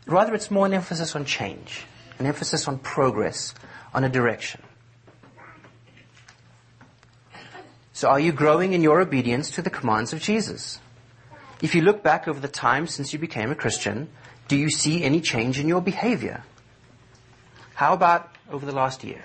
Rather, 0.07 0.35
it's 0.35 0.51
more 0.51 0.67
an 0.67 0.75
emphasis 0.75 1.15
on 1.15 1.25
change, 1.25 1.85
an 2.19 2.27
emphasis 2.27 2.67
on 2.67 2.79
progress, 2.79 3.55
on 3.95 4.05
a 4.05 4.09
direction. 4.09 4.63
So 7.93 8.09
are 8.09 8.21
you 8.21 8.33
growing 8.33 8.73
in 8.73 8.83
your 8.83 9.01
obedience 9.01 9.51
to 9.53 9.63
the 9.63 9.71
commands 9.71 10.13
of 10.13 10.21
Jesus? 10.21 10.81
If 11.61 11.75
you 11.75 11.83
look 11.83 12.03
back 12.03 12.27
over 12.27 12.41
the 12.41 12.49
time 12.49 12.87
since 12.87 13.13
you 13.13 13.19
became 13.19 13.51
a 13.51 13.55
Christian, 13.55 14.09
Do 14.49 14.57
you 14.59 14.69
see 14.69 15.03
any 15.03 15.21
change 15.21 15.59
in 15.59 15.67
your 15.67 15.81
behavior? 15.81 16.45
How 17.75 17.95
about 17.95 18.29
over 18.51 18.67
the 18.67 18.73
last 18.73 19.03
year? 19.03 19.25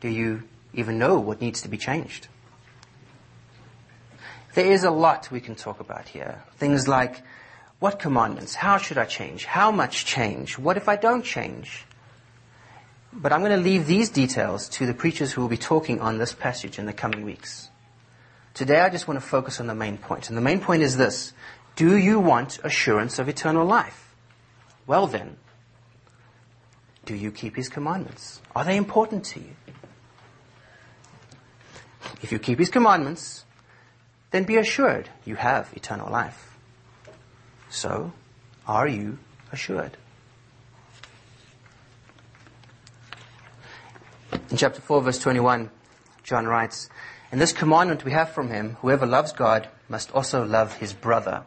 Do 0.00 0.08
you 0.08 0.44
even 0.72 0.98
know 0.98 1.18
what 1.18 1.40
needs 1.40 1.60
to 1.62 1.68
be 1.68 1.76
changed? 1.76 2.28
There 4.54 4.72
is 4.72 4.84
a 4.84 4.90
lot 4.90 5.30
we 5.30 5.40
can 5.40 5.54
talk 5.54 5.80
about 5.80 6.08
here. 6.08 6.42
Things 6.56 6.88
like, 6.88 7.22
what 7.78 7.98
commandments? 7.98 8.54
How 8.54 8.78
should 8.78 8.98
I 8.98 9.04
change? 9.04 9.44
How 9.44 9.70
much 9.70 10.06
change? 10.06 10.58
What 10.58 10.76
if 10.76 10.88
I 10.88 10.96
don't 10.96 11.22
change? 11.22 11.84
But 13.12 13.32
I'm 13.32 13.40
going 13.40 13.50
to 13.50 13.56
leave 13.56 13.86
these 13.86 14.08
details 14.08 14.68
to 14.70 14.86
the 14.86 14.94
preachers 14.94 15.32
who 15.32 15.40
will 15.40 15.48
be 15.48 15.56
talking 15.56 16.00
on 16.00 16.18
this 16.18 16.32
passage 16.32 16.78
in 16.78 16.86
the 16.86 16.92
coming 16.92 17.24
weeks. 17.24 17.68
Today 18.54 18.80
I 18.80 18.88
just 18.88 19.08
want 19.08 19.18
to 19.20 19.26
focus 19.26 19.60
on 19.60 19.66
the 19.66 19.74
main 19.74 19.98
point. 19.98 20.28
And 20.28 20.36
the 20.36 20.42
main 20.42 20.60
point 20.60 20.82
is 20.82 20.96
this. 20.96 21.32
Do 21.76 21.96
you 21.96 22.20
want 22.20 22.58
assurance 22.62 23.18
of 23.18 23.28
eternal 23.28 23.64
life? 23.64 24.14
Well 24.86 25.06
then, 25.06 25.36
do 27.04 27.14
you 27.14 27.32
keep 27.32 27.56
his 27.56 27.68
commandments? 27.68 28.40
Are 28.54 28.64
they 28.64 28.76
important 28.76 29.24
to 29.26 29.40
you? 29.40 29.56
If 32.22 32.32
you 32.32 32.38
keep 32.38 32.58
his 32.58 32.68
commandments, 32.68 33.44
then 34.30 34.44
be 34.44 34.56
assured 34.56 35.08
you 35.24 35.36
have 35.36 35.72
eternal 35.74 36.10
life. 36.10 36.58
So, 37.70 38.12
are 38.66 38.86
you 38.86 39.18
assured? 39.52 39.96
In 44.50 44.56
chapter 44.56 44.80
4 44.80 45.02
verse 45.02 45.18
21, 45.20 45.70
John 46.24 46.46
writes, 46.46 46.88
And 47.30 47.40
this 47.40 47.52
commandment 47.52 48.04
we 48.04 48.10
have 48.10 48.30
from 48.30 48.48
him, 48.48 48.76
whoever 48.80 49.06
loves 49.06 49.32
God 49.32 49.68
must 49.88 50.10
also 50.10 50.44
love 50.44 50.74
his 50.74 50.92
brother. 50.92 51.44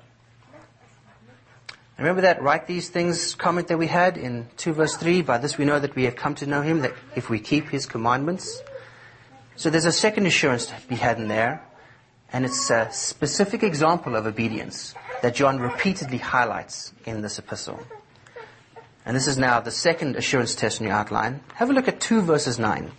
Remember 1.97 2.21
that 2.21 2.41
write 2.41 2.65
these 2.65 2.89
things 2.89 3.35
comment 3.35 3.67
that 3.67 3.77
we 3.77 3.87
had 3.87 4.17
in 4.17 4.47
2 4.55 4.73
verse 4.73 4.95
3? 4.95 5.21
By 5.21 5.37
this 5.37 5.57
we 5.57 5.65
know 5.65 5.79
that 5.79 5.95
we 5.95 6.05
have 6.05 6.15
come 6.15 6.33
to 6.35 6.47
know 6.47 6.61
him, 6.61 6.79
that 6.79 6.93
if 7.15 7.29
we 7.29 7.39
keep 7.39 7.69
his 7.69 7.85
commandments. 7.85 8.61
So 9.57 9.69
there's 9.69 9.85
a 9.85 9.91
second 9.91 10.25
assurance 10.25 10.67
to 10.67 10.75
be 10.87 10.95
had 10.95 11.19
in 11.19 11.27
there, 11.27 11.61
and 12.31 12.45
it's 12.45 12.69
a 12.71 12.89
specific 12.91 13.63
example 13.63 14.15
of 14.15 14.25
obedience 14.25 14.95
that 15.21 15.35
John 15.35 15.59
repeatedly 15.59 16.17
highlights 16.17 16.93
in 17.05 17.21
this 17.21 17.37
epistle. 17.37 17.79
And 19.05 19.15
this 19.15 19.27
is 19.27 19.37
now 19.37 19.59
the 19.59 19.71
second 19.71 20.15
assurance 20.15 20.55
test 20.55 20.79
in 20.79 20.87
your 20.87 20.95
outline. 20.95 21.41
Have 21.55 21.69
a 21.69 21.73
look 21.73 21.87
at 21.87 21.99
2 21.99 22.21
verses 22.21 22.57
9. 22.57 22.91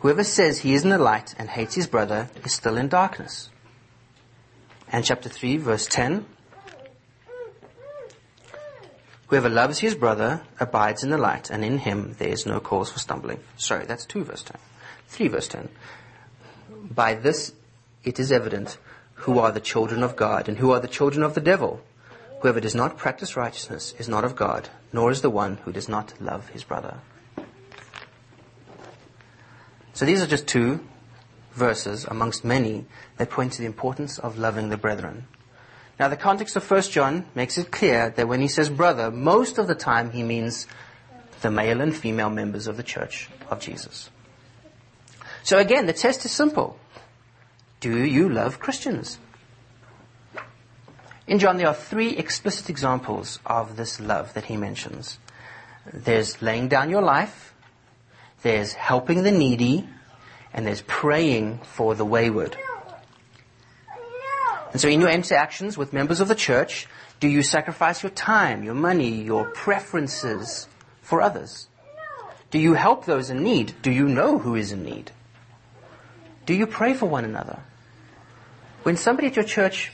Whoever 0.00 0.22
says 0.22 0.58
he 0.58 0.74
is 0.74 0.84
in 0.84 0.90
the 0.90 0.98
light 0.98 1.34
and 1.38 1.48
hates 1.48 1.74
his 1.74 1.88
brother 1.88 2.28
is 2.44 2.52
still 2.52 2.76
in 2.76 2.88
darkness. 2.88 3.50
And 4.92 5.04
chapter 5.04 5.28
3 5.28 5.56
verse 5.56 5.86
10. 5.86 6.24
Whoever 9.26 9.48
loves 9.48 9.80
his 9.80 9.96
brother 9.96 10.42
abides 10.60 11.02
in 11.02 11.10
the 11.10 11.18
light 11.18 11.50
and 11.50 11.64
in 11.64 11.78
him 11.78 12.14
there 12.18 12.28
is 12.28 12.46
no 12.46 12.60
cause 12.60 12.92
for 12.92 13.00
stumbling. 13.00 13.40
Sorry, 13.56 13.84
that's 13.84 14.04
2 14.04 14.22
verse 14.22 14.44
10. 14.44 14.56
3 15.08 15.28
verse 15.28 15.48
10. 15.48 15.68
By 16.94 17.14
this 17.14 17.52
it 18.04 18.20
is 18.20 18.30
evident 18.30 18.78
who 19.14 19.40
are 19.40 19.50
the 19.50 19.60
children 19.60 20.04
of 20.04 20.14
God 20.14 20.48
and 20.48 20.58
who 20.58 20.70
are 20.70 20.78
the 20.78 20.86
children 20.86 21.24
of 21.24 21.34
the 21.34 21.40
devil. 21.40 21.80
Whoever 22.40 22.60
does 22.60 22.74
not 22.74 22.98
practice 22.98 23.36
righteousness 23.36 23.94
is 23.98 24.08
not 24.08 24.24
of 24.24 24.36
God, 24.36 24.68
nor 24.92 25.10
is 25.10 25.22
the 25.22 25.30
one 25.30 25.56
who 25.64 25.72
does 25.72 25.88
not 25.88 26.20
love 26.20 26.48
his 26.50 26.64
brother. 26.64 26.98
So 29.94 30.04
these 30.04 30.22
are 30.22 30.26
just 30.26 30.46
two 30.46 30.80
verses 31.52 32.04
amongst 32.04 32.44
many 32.44 32.84
that 33.16 33.30
point 33.30 33.54
to 33.54 33.60
the 33.60 33.66
importance 33.66 34.18
of 34.18 34.38
loving 34.38 34.68
the 34.68 34.76
brethren. 34.76 35.26
Now 35.98 36.08
the 36.08 36.16
context 36.16 36.54
of 36.56 36.70
1 36.70 36.82
John 36.82 37.24
makes 37.34 37.56
it 37.56 37.70
clear 37.70 38.10
that 38.10 38.28
when 38.28 38.42
he 38.42 38.48
says 38.48 38.68
brother, 38.68 39.10
most 39.10 39.56
of 39.56 39.66
the 39.66 39.74
time 39.74 40.10
he 40.10 40.22
means 40.22 40.66
the 41.40 41.50
male 41.50 41.80
and 41.80 41.96
female 41.96 42.28
members 42.28 42.66
of 42.66 42.76
the 42.76 42.82
church 42.82 43.30
of 43.48 43.60
Jesus. 43.60 44.10
So 45.42 45.58
again, 45.58 45.86
the 45.86 45.92
test 45.94 46.24
is 46.24 46.32
simple. 46.32 46.78
Do 47.80 48.04
you 48.04 48.28
love 48.28 48.60
Christians? 48.60 49.18
In 51.26 51.40
John, 51.40 51.56
there 51.56 51.66
are 51.66 51.74
three 51.74 52.10
explicit 52.16 52.70
examples 52.70 53.40
of 53.44 53.76
this 53.76 53.98
love 53.98 54.32
that 54.34 54.44
he 54.44 54.56
mentions. 54.56 55.18
There's 55.92 56.40
laying 56.40 56.68
down 56.68 56.88
your 56.88 57.02
life, 57.02 57.52
there's 58.42 58.74
helping 58.74 59.24
the 59.24 59.32
needy, 59.32 59.88
and 60.52 60.66
there's 60.66 60.82
praying 60.82 61.58
for 61.64 61.94
the 61.94 62.04
wayward. 62.04 62.56
And 64.72 64.80
so 64.80 64.88
in 64.88 65.00
your 65.00 65.10
interactions 65.10 65.76
with 65.76 65.92
members 65.92 66.20
of 66.20 66.28
the 66.28 66.34
church, 66.34 66.86
do 67.18 67.28
you 67.28 67.42
sacrifice 67.42 68.02
your 68.02 68.10
time, 68.10 68.62
your 68.62 68.74
money, 68.74 69.22
your 69.22 69.46
preferences 69.50 70.68
for 71.00 71.20
others? 71.20 71.68
Do 72.50 72.58
you 72.58 72.74
help 72.74 73.04
those 73.04 73.30
in 73.30 73.42
need? 73.42 73.74
Do 73.82 73.90
you 73.90 74.06
know 74.06 74.38
who 74.38 74.54
is 74.54 74.70
in 74.70 74.84
need? 74.84 75.10
Do 76.44 76.54
you 76.54 76.66
pray 76.66 76.94
for 76.94 77.06
one 77.06 77.24
another? 77.24 77.58
When 78.84 78.96
somebody 78.96 79.28
at 79.28 79.36
your 79.36 79.44
church 79.44 79.90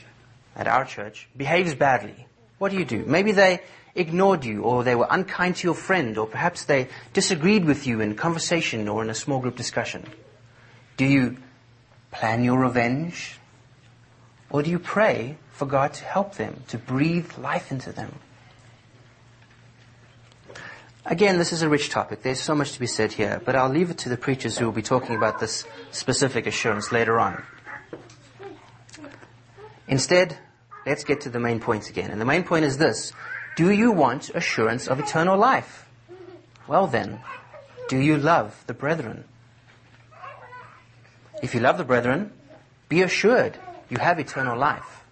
at 0.55 0.67
our 0.67 0.85
church 0.85 1.29
behaves 1.35 1.75
badly, 1.75 2.27
what 2.57 2.71
do 2.71 2.77
you 2.77 2.85
do? 2.85 3.03
Maybe 3.05 3.31
they 3.31 3.61
ignored 3.95 4.45
you 4.45 4.63
or 4.63 4.83
they 4.83 4.95
were 4.95 5.07
unkind 5.09 5.57
to 5.57 5.67
your 5.67 5.75
friend 5.75 6.17
or 6.17 6.25
perhaps 6.25 6.65
they 6.65 6.87
disagreed 7.13 7.65
with 7.65 7.85
you 7.85 8.01
in 8.01 8.15
conversation 8.15 8.87
or 8.87 9.03
in 9.03 9.09
a 9.09 9.15
small 9.15 9.39
group 9.39 9.55
discussion. 9.55 10.05
Do 10.97 11.05
you 11.05 11.37
plan 12.11 12.43
your 12.43 12.59
revenge? 12.59 13.39
Or 14.49 14.61
do 14.61 14.69
you 14.69 14.79
pray 14.79 15.37
for 15.51 15.65
God 15.65 15.93
to 15.95 16.03
help 16.03 16.35
them, 16.35 16.63
to 16.67 16.77
breathe 16.77 17.37
life 17.37 17.71
into 17.71 17.91
them? 17.91 18.13
Again, 21.05 21.37
this 21.37 21.51
is 21.51 21.63
a 21.63 21.69
rich 21.69 21.89
topic. 21.89 22.21
There's 22.21 22.39
so 22.39 22.55
much 22.55 22.71
to 22.73 22.79
be 22.79 22.87
said 22.87 23.11
here, 23.11 23.41
but 23.43 23.55
I'll 23.55 23.69
leave 23.69 23.89
it 23.89 23.97
to 23.99 24.09
the 24.09 24.15
preachers 24.15 24.57
who 24.57 24.65
will 24.65 24.71
be 24.71 24.81
talking 24.81 25.15
about 25.15 25.39
this 25.39 25.65
specific 25.91 26.47
assurance 26.47 26.93
later 26.93 27.19
on. 27.19 27.43
Instead, 29.87 30.37
let's 30.85 31.03
get 31.03 31.21
to 31.21 31.29
the 31.29 31.39
main 31.39 31.59
point 31.59 31.89
again. 31.89 32.11
And 32.11 32.19
the 32.19 32.25
main 32.25 32.43
point 32.43 32.65
is 32.65 32.77
this. 32.77 33.13
Do 33.55 33.69
you 33.69 33.91
want 33.91 34.29
assurance 34.29 34.87
of 34.87 34.99
eternal 34.99 35.37
life? 35.37 35.87
Well 36.67 36.87
then, 36.87 37.19
do 37.89 37.97
you 37.97 38.17
love 38.17 38.63
the 38.67 38.73
brethren? 38.73 39.25
If 41.41 41.53
you 41.53 41.59
love 41.59 41.77
the 41.77 41.83
brethren, 41.83 42.31
be 42.89 43.01
assured 43.01 43.57
you 43.89 43.97
have 43.97 44.17
eternal 44.17 44.57
life. 44.57 45.03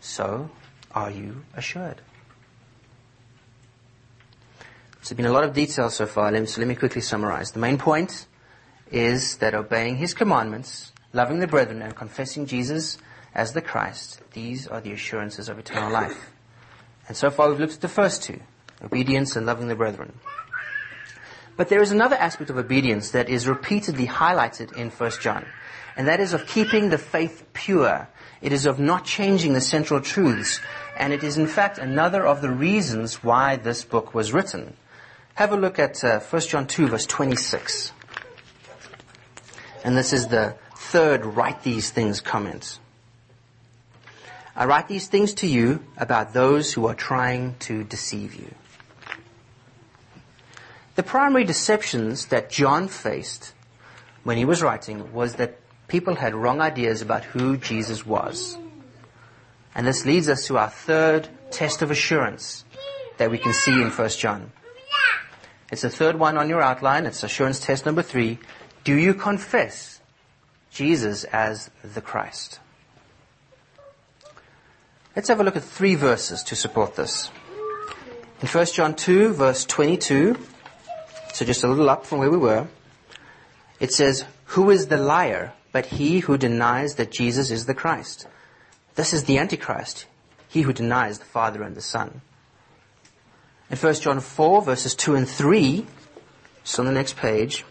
So, 0.00 0.50
are 0.92 1.10
you 1.10 1.44
assured? 1.54 2.00
There's 4.96 5.12
been 5.16 5.26
a 5.26 5.32
lot 5.32 5.44
of 5.44 5.54
detail 5.54 5.88
so 5.88 6.06
far, 6.06 6.34
so 6.46 6.60
let 6.60 6.66
me 6.66 6.74
quickly 6.74 7.00
summarize. 7.00 7.52
The 7.52 7.60
main 7.60 7.78
point 7.78 8.26
is 8.90 9.36
that 9.36 9.54
obeying 9.54 9.96
His 9.96 10.14
commandments, 10.14 10.92
loving 11.12 11.38
the 11.38 11.46
brethren, 11.46 11.80
and 11.80 11.94
confessing 11.94 12.46
Jesus 12.46 12.98
as 13.36 13.52
the 13.52 13.60
Christ, 13.60 14.22
these 14.32 14.66
are 14.66 14.80
the 14.80 14.92
assurances 14.92 15.50
of 15.50 15.58
eternal 15.58 15.92
life. 15.92 16.32
And 17.06 17.14
so 17.14 17.30
far 17.30 17.50
we've 17.50 17.60
looked 17.60 17.74
at 17.74 17.80
the 17.82 17.88
first 17.88 18.22
two, 18.22 18.40
obedience 18.82 19.36
and 19.36 19.44
loving 19.44 19.68
the 19.68 19.76
brethren. 19.76 20.18
But 21.54 21.68
there 21.68 21.82
is 21.82 21.92
another 21.92 22.16
aspect 22.16 22.48
of 22.48 22.56
obedience 22.56 23.10
that 23.10 23.28
is 23.28 23.46
repeatedly 23.46 24.06
highlighted 24.06 24.74
in 24.74 24.88
1 24.88 25.10
John, 25.20 25.44
and 25.98 26.08
that 26.08 26.18
is 26.18 26.32
of 26.32 26.46
keeping 26.46 26.88
the 26.88 26.96
faith 26.96 27.44
pure. 27.52 28.08
It 28.40 28.52
is 28.52 28.64
of 28.64 28.78
not 28.78 29.04
changing 29.04 29.52
the 29.52 29.60
central 29.60 30.00
truths, 30.00 30.58
and 30.96 31.12
it 31.12 31.22
is 31.22 31.36
in 31.36 31.46
fact 31.46 31.76
another 31.76 32.26
of 32.26 32.40
the 32.40 32.50
reasons 32.50 33.22
why 33.22 33.56
this 33.56 33.84
book 33.84 34.14
was 34.14 34.32
written. 34.32 34.76
Have 35.34 35.52
a 35.52 35.56
look 35.56 35.78
at 35.78 36.02
uh, 36.02 36.20
1 36.20 36.42
John 36.42 36.66
2 36.66 36.88
verse 36.88 37.04
26. 37.04 37.92
And 39.84 39.94
this 39.94 40.14
is 40.14 40.28
the 40.28 40.56
third 40.74 41.26
write 41.26 41.62
these 41.62 41.90
things 41.90 42.22
comment. 42.22 42.78
I 44.56 44.64
write 44.64 44.88
these 44.88 45.06
things 45.06 45.34
to 45.34 45.46
you 45.46 45.84
about 45.98 46.32
those 46.32 46.72
who 46.72 46.86
are 46.86 46.94
trying 46.94 47.56
to 47.60 47.84
deceive 47.84 48.34
you. 48.34 48.54
The 50.94 51.02
primary 51.02 51.44
deceptions 51.44 52.26
that 52.26 52.48
John 52.48 52.88
faced 52.88 53.52
when 54.24 54.38
he 54.38 54.46
was 54.46 54.62
writing 54.62 55.12
was 55.12 55.34
that 55.34 55.58
people 55.88 56.14
had 56.14 56.34
wrong 56.34 56.62
ideas 56.62 57.02
about 57.02 57.24
who 57.24 57.58
Jesus 57.58 58.06
was. 58.06 58.56
And 59.74 59.86
this 59.86 60.06
leads 60.06 60.30
us 60.30 60.46
to 60.46 60.56
our 60.56 60.70
third 60.70 61.28
test 61.50 61.82
of 61.82 61.90
assurance 61.90 62.64
that 63.18 63.30
we 63.30 63.36
can 63.36 63.52
see 63.52 63.72
in 63.72 63.90
1 63.90 64.08
John. 64.08 64.52
It's 65.70 65.82
the 65.82 65.90
third 65.90 66.18
one 66.18 66.38
on 66.38 66.48
your 66.48 66.62
outline. 66.62 67.04
It's 67.04 67.22
assurance 67.22 67.60
test 67.60 67.84
number 67.84 68.02
three. 68.02 68.38
Do 68.84 68.94
you 68.94 69.12
confess 69.12 70.00
Jesus 70.70 71.24
as 71.24 71.70
the 71.82 72.00
Christ? 72.00 72.60
Let's 75.16 75.28
have 75.28 75.40
a 75.40 75.44
look 75.44 75.56
at 75.56 75.64
three 75.64 75.94
verses 75.94 76.42
to 76.42 76.54
support 76.54 76.96
this. 76.96 77.30
In 78.42 78.48
1 78.48 78.66
John 78.66 78.94
2 78.94 79.32
verse 79.32 79.64
22, 79.64 80.36
so 81.32 81.44
just 81.46 81.64
a 81.64 81.68
little 81.68 81.88
up 81.88 82.04
from 82.04 82.18
where 82.18 82.30
we 82.30 82.36
were, 82.36 82.68
it 83.80 83.94
says, 83.94 84.26
Who 84.44 84.68
is 84.68 84.88
the 84.88 84.98
liar 84.98 85.54
but 85.72 85.86
he 85.86 86.18
who 86.18 86.36
denies 86.36 86.96
that 86.96 87.12
Jesus 87.12 87.50
is 87.50 87.64
the 87.64 87.72
Christ? 87.72 88.26
This 88.94 89.14
is 89.14 89.24
the 89.24 89.38
Antichrist, 89.38 90.04
he 90.50 90.60
who 90.60 90.74
denies 90.74 91.18
the 91.18 91.24
Father 91.24 91.62
and 91.62 91.74
the 91.74 91.80
Son. 91.80 92.20
In 93.70 93.78
1 93.78 93.94
John 93.94 94.20
4, 94.20 94.60
verses 94.60 94.94
2 94.94 95.14
and 95.14 95.26
3, 95.26 95.86
so 96.62 96.82
on 96.82 96.86
the 96.86 96.92
next 96.92 97.16
page, 97.16 97.64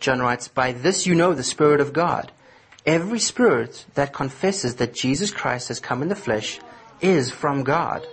John 0.00 0.18
writes, 0.18 0.48
By 0.48 0.72
this 0.72 1.06
you 1.06 1.14
know 1.14 1.34
the 1.34 1.44
Spirit 1.44 1.80
of 1.80 1.92
God. 1.92 2.32
Every 2.86 3.18
spirit 3.18 3.84
that 3.94 4.12
confesses 4.12 4.76
that 4.76 4.94
Jesus 4.94 5.30
Christ 5.30 5.68
has 5.68 5.80
come 5.80 6.02
in 6.02 6.08
the 6.08 6.14
flesh 6.14 6.60
is 7.00 7.30
from 7.30 7.62
God. 7.62 8.06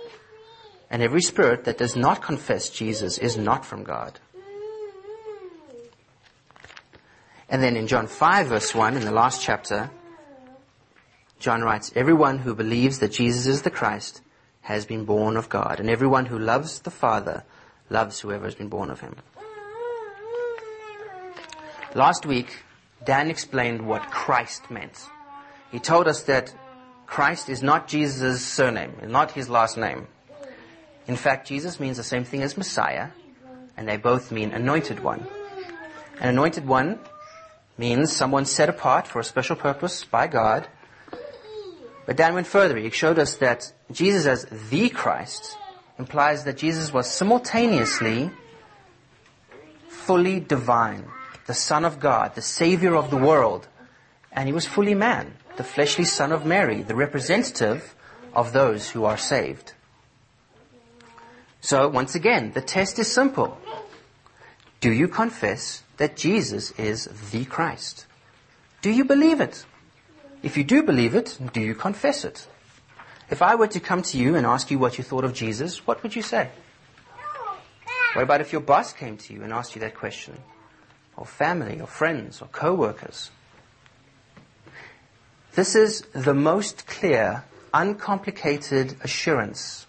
And 0.90 1.02
every 1.02 1.22
spirit 1.22 1.64
that 1.64 1.78
does 1.78 1.96
not 1.96 2.22
confess 2.22 2.70
Jesus 2.70 3.18
is 3.18 3.36
not 3.36 3.64
from 3.64 3.84
God. 3.84 4.18
And 7.48 7.62
then 7.62 7.76
in 7.76 7.86
John 7.86 8.06
5 8.06 8.46
verse 8.46 8.74
1, 8.74 8.96
in 8.96 9.04
the 9.04 9.10
last 9.10 9.42
chapter, 9.42 9.90
John 11.38 11.62
writes, 11.62 11.92
Everyone 11.94 12.38
who 12.38 12.54
believes 12.54 12.98
that 12.98 13.12
Jesus 13.12 13.46
is 13.46 13.62
the 13.62 13.70
Christ 13.70 14.20
has 14.62 14.84
been 14.84 15.04
born 15.04 15.36
of 15.36 15.48
God, 15.48 15.80
and 15.80 15.88
everyone 15.88 16.26
who 16.26 16.38
loves 16.38 16.80
the 16.80 16.90
Father 16.90 17.44
loves 17.88 18.20
whoever 18.20 18.44
has 18.44 18.54
been 18.54 18.68
born 18.68 18.90
of 18.90 19.00
him. 19.00 19.16
Last 21.94 22.26
week, 22.26 22.64
Dan 23.04 23.30
explained 23.30 23.86
what 23.86 24.10
Christ 24.10 24.70
meant. 24.70 25.06
He 25.70 25.78
told 25.78 26.08
us 26.08 26.22
that 26.24 26.54
Christ 27.06 27.48
is 27.48 27.62
not 27.62 27.88
Jesus' 27.88 28.44
surname, 28.44 28.94
not 29.06 29.32
his 29.32 29.48
last 29.48 29.76
name. 29.76 30.06
In 31.06 31.16
fact, 31.16 31.48
Jesus 31.48 31.80
means 31.80 31.96
the 31.96 32.02
same 32.02 32.24
thing 32.24 32.42
as 32.42 32.56
Messiah, 32.56 33.08
and 33.76 33.88
they 33.88 33.96
both 33.96 34.30
mean 34.30 34.52
anointed 34.52 35.00
one. 35.00 35.26
An 36.20 36.28
anointed 36.28 36.66
one 36.66 36.98
means 37.78 38.14
someone 38.14 38.44
set 38.44 38.68
apart 38.68 39.06
for 39.06 39.20
a 39.20 39.24
special 39.24 39.56
purpose 39.56 40.04
by 40.04 40.26
God. 40.26 40.68
But 42.04 42.16
Dan 42.16 42.34
went 42.34 42.46
further. 42.46 42.76
He 42.76 42.90
showed 42.90 43.18
us 43.18 43.36
that 43.36 43.72
Jesus 43.92 44.26
as 44.26 44.46
the 44.70 44.88
Christ 44.88 45.56
implies 45.98 46.44
that 46.44 46.56
Jesus 46.56 46.92
was 46.92 47.10
simultaneously 47.10 48.30
fully 49.88 50.40
divine, 50.40 51.04
the 51.48 51.54
Son 51.54 51.86
of 51.86 51.98
God, 51.98 52.34
the 52.34 52.42
Savior 52.42 52.94
of 52.94 53.08
the 53.10 53.16
world, 53.16 53.68
and 54.30 54.46
he 54.46 54.52
was 54.52 54.66
fully 54.66 54.94
man, 54.94 55.32
the 55.56 55.64
fleshly 55.64 56.04
Son 56.04 56.30
of 56.30 56.44
Mary, 56.44 56.82
the 56.82 56.94
representative 56.94 57.94
of 58.34 58.52
those 58.52 58.90
who 58.90 59.06
are 59.06 59.16
saved. 59.16 59.72
So 61.62 61.88
once 61.88 62.14
again, 62.14 62.52
the 62.52 62.60
test 62.60 62.98
is 62.98 63.10
simple. 63.10 63.58
Do 64.82 64.92
you 64.92 65.08
confess 65.08 65.82
that 65.96 66.18
Jesus 66.18 66.70
is 66.72 67.08
the 67.32 67.46
Christ? 67.46 68.04
Do 68.82 68.90
you 68.90 69.06
believe 69.06 69.40
it? 69.40 69.64
If 70.42 70.58
you 70.58 70.64
do 70.64 70.82
believe 70.82 71.14
it, 71.14 71.38
do 71.54 71.62
you 71.62 71.74
confess 71.74 72.26
it? 72.26 72.46
If 73.30 73.40
I 73.40 73.54
were 73.54 73.68
to 73.68 73.80
come 73.80 74.02
to 74.02 74.18
you 74.18 74.36
and 74.36 74.44
ask 74.44 74.70
you 74.70 74.78
what 74.78 74.98
you 74.98 75.02
thought 75.02 75.24
of 75.24 75.32
Jesus, 75.32 75.86
what 75.86 76.02
would 76.02 76.14
you 76.14 76.22
say? 76.22 76.50
What 78.12 78.22
about 78.22 78.42
if 78.42 78.52
your 78.52 78.60
boss 78.60 78.92
came 78.92 79.16
to 79.16 79.32
you 79.32 79.42
and 79.42 79.50
asked 79.50 79.74
you 79.74 79.80
that 79.80 79.94
question? 79.94 80.36
Or 81.18 81.26
family, 81.26 81.80
or 81.80 81.88
friends, 81.88 82.40
or 82.40 82.46
co-workers? 82.46 83.32
This 85.54 85.74
is 85.74 86.02
the 86.12 86.32
most 86.32 86.86
clear, 86.86 87.42
uncomplicated 87.74 88.94
assurance 89.02 89.88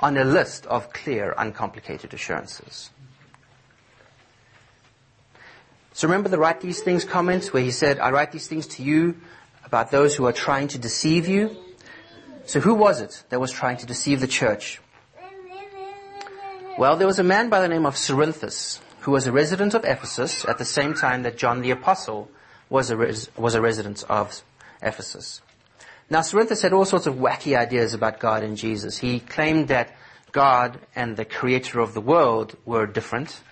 on 0.00 0.16
a 0.16 0.24
list 0.24 0.64
of 0.64 0.90
clear, 0.94 1.34
uncomplicated 1.36 2.14
assurances. 2.14 2.88
So 5.92 6.08
remember 6.08 6.30
the 6.30 6.38
write 6.38 6.62
these 6.62 6.80
things 6.80 7.04
comments 7.04 7.52
where 7.52 7.62
he 7.62 7.70
said, 7.70 7.98
I 7.98 8.10
write 8.10 8.32
these 8.32 8.46
things 8.46 8.66
to 8.68 8.82
you 8.82 9.16
about 9.66 9.90
those 9.90 10.16
who 10.16 10.24
are 10.24 10.32
trying 10.32 10.68
to 10.68 10.78
deceive 10.78 11.28
you. 11.28 11.54
So 12.46 12.58
who 12.60 12.72
was 12.72 13.02
it 13.02 13.22
that 13.28 13.38
was 13.38 13.52
trying 13.52 13.76
to 13.76 13.86
deceive 13.86 14.20
the 14.20 14.26
church? 14.26 14.80
Well, 16.78 16.96
there 16.96 17.06
was 17.06 17.18
a 17.18 17.24
man 17.24 17.50
by 17.50 17.60
the 17.60 17.68
name 17.68 17.84
of 17.84 17.96
Cerinthus 17.96 18.80
who 19.00 19.10
was 19.10 19.26
a 19.26 19.32
resident 19.32 19.74
of 19.74 19.84
Ephesus 19.84 20.44
at 20.44 20.58
the 20.58 20.64
same 20.64 20.94
time 20.94 21.22
that 21.22 21.38
John 21.38 21.62
the 21.62 21.70
Apostle 21.70 22.30
was 22.68 22.90
a, 22.90 22.96
res- 22.96 23.30
was 23.36 23.54
a 23.54 23.60
resident 23.60 24.04
of 24.08 24.42
Ephesus. 24.82 25.40
Now, 26.08 26.20
Cerinthus 26.20 26.62
had 26.62 26.72
all 26.72 26.84
sorts 26.84 27.06
of 27.06 27.14
wacky 27.14 27.56
ideas 27.56 27.94
about 27.94 28.20
God 28.20 28.42
and 28.42 28.56
Jesus. 28.56 28.98
He 28.98 29.20
claimed 29.20 29.68
that 29.68 29.94
God 30.32 30.80
and 30.94 31.16
the 31.16 31.24
creator 31.24 31.80
of 31.80 31.94
the 31.94 32.00
world 32.00 32.56
were 32.64 32.86
different. 32.86 33.42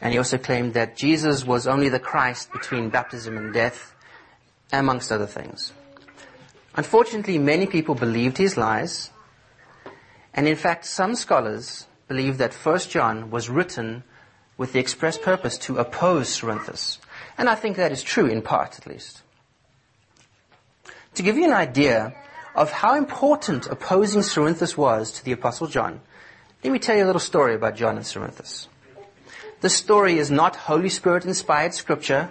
And 0.00 0.12
he 0.12 0.18
also 0.18 0.38
claimed 0.38 0.74
that 0.74 0.96
Jesus 0.96 1.44
was 1.44 1.66
only 1.66 1.88
the 1.88 1.98
Christ 1.98 2.52
between 2.52 2.88
baptism 2.88 3.36
and 3.36 3.52
death, 3.52 3.94
amongst 4.72 5.12
other 5.12 5.26
things. 5.26 5.72
Unfortunately, 6.74 7.38
many 7.38 7.66
people 7.66 7.94
believed 7.94 8.38
his 8.38 8.56
lies. 8.56 9.10
And 10.32 10.46
in 10.46 10.56
fact, 10.56 10.84
some 10.84 11.14
scholars 11.14 11.86
believe 12.08 12.38
that 12.38 12.54
1 12.54 12.78
John 12.80 13.30
was 13.30 13.50
written 13.50 14.04
with 14.60 14.74
the 14.74 14.78
express 14.78 15.16
purpose 15.16 15.56
to 15.56 15.78
oppose 15.78 16.28
Cerinthus. 16.28 16.98
And 17.38 17.48
I 17.48 17.54
think 17.54 17.78
that 17.78 17.92
is 17.92 18.02
true 18.02 18.26
in 18.26 18.42
part, 18.42 18.78
at 18.78 18.86
least. 18.86 19.22
To 21.14 21.22
give 21.22 21.38
you 21.38 21.46
an 21.46 21.54
idea 21.54 22.14
of 22.54 22.70
how 22.70 22.94
important 22.94 23.66
opposing 23.68 24.20
Cerinthus 24.20 24.76
was 24.76 25.12
to 25.12 25.24
the 25.24 25.32
Apostle 25.32 25.66
John, 25.66 26.02
let 26.62 26.74
me 26.74 26.78
tell 26.78 26.94
you 26.94 27.04
a 27.04 27.06
little 27.06 27.20
story 27.20 27.54
about 27.54 27.74
John 27.74 27.96
and 27.96 28.04
Cerinthus. 28.04 28.68
This 29.62 29.74
story 29.74 30.18
is 30.18 30.30
not 30.30 30.56
Holy 30.56 30.90
Spirit 30.90 31.24
inspired 31.24 31.72
scripture, 31.72 32.30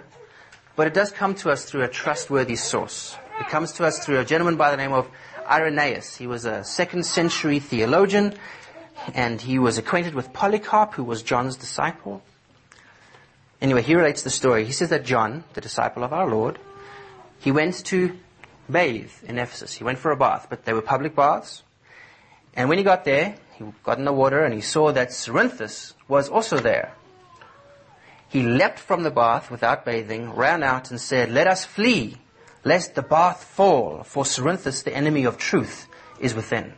but 0.76 0.86
it 0.86 0.94
does 0.94 1.10
come 1.10 1.34
to 1.34 1.50
us 1.50 1.64
through 1.64 1.82
a 1.82 1.88
trustworthy 1.88 2.54
source. 2.54 3.16
It 3.40 3.48
comes 3.48 3.72
to 3.72 3.84
us 3.84 4.04
through 4.04 4.20
a 4.20 4.24
gentleman 4.24 4.54
by 4.54 4.70
the 4.70 4.76
name 4.76 4.92
of 4.92 5.10
Irenaeus. 5.50 6.14
He 6.14 6.28
was 6.28 6.44
a 6.44 6.62
second 6.62 7.04
century 7.04 7.58
theologian, 7.58 8.34
and 9.14 9.40
he 9.40 9.58
was 9.58 9.78
acquainted 9.78 10.14
with 10.14 10.32
Polycarp, 10.32 10.94
who 10.94 11.04
was 11.04 11.22
John's 11.22 11.56
disciple. 11.56 12.22
Anyway, 13.60 13.82
he 13.82 13.94
relates 13.94 14.22
the 14.22 14.30
story. 14.30 14.64
He 14.64 14.72
says 14.72 14.90
that 14.90 15.04
John, 15.04 15.44
the 15.54 15.60
disciple 15.60 16.04
of 16.04 16.12
our 16.12 16.28
Lord, 16.28 16.58
he 17.38 17.50
went 17.50 17.84
to 17.86 18.16
bathe 18.70 19.12
in 19.26 19.38
Ephesus. 19.38 19.74
He 19.74 19.84
went 19.84 19.98
for 19.98 20.10
a 20.10 20.16
bath, 20.16 20.46
but 20.48 20.64
they 20.64 20.72
were 20.72 20.82
public 20.82 21.14
baths. 21.14 21.62
And 22.54 22.68
when 22.68 22.78
he 22.78 22.84
got 22.84 23.04
there, 23.04 23.36
he 23.56 23.64
got 23.84 23.98
in 23.98 24.04
the 24.04 24.12
water 24.12 24.44
and 24.44 24.54
he 24.54 24.60
saw 24.60 24.92
that 24.92 25.10
Cerinthus 25.10 25.94
was 26.08 26.28
also 26.28 26.58
there. 26.58 26.94
He 28.28 28.42
leapt 28.42 28.78
from 28.78 29.02
the 29.02 29.10
bath 29.10 29.50
without 29.50 29.84
bathing, 29.84 30.30
ran 30.30 30.62
out 30.62 30.90
and 30.90 31.00
said, 31.00 31.30
Let 31.30 31.46
us 31.46 31.64
flee, 31.64 32.16
lest 32.64 32.94
the 32.94 33.02
bath 33.02 33.42
fall, 33.42 34.04
for 34.04 34.24
Cerinthus, 34.24 34.84
the 34.84 34.94
enemy 34.94 35.24
of 35.24 35.36
truth, 35.36 35.88
is 36.20 36.34
within. 36.34 36.72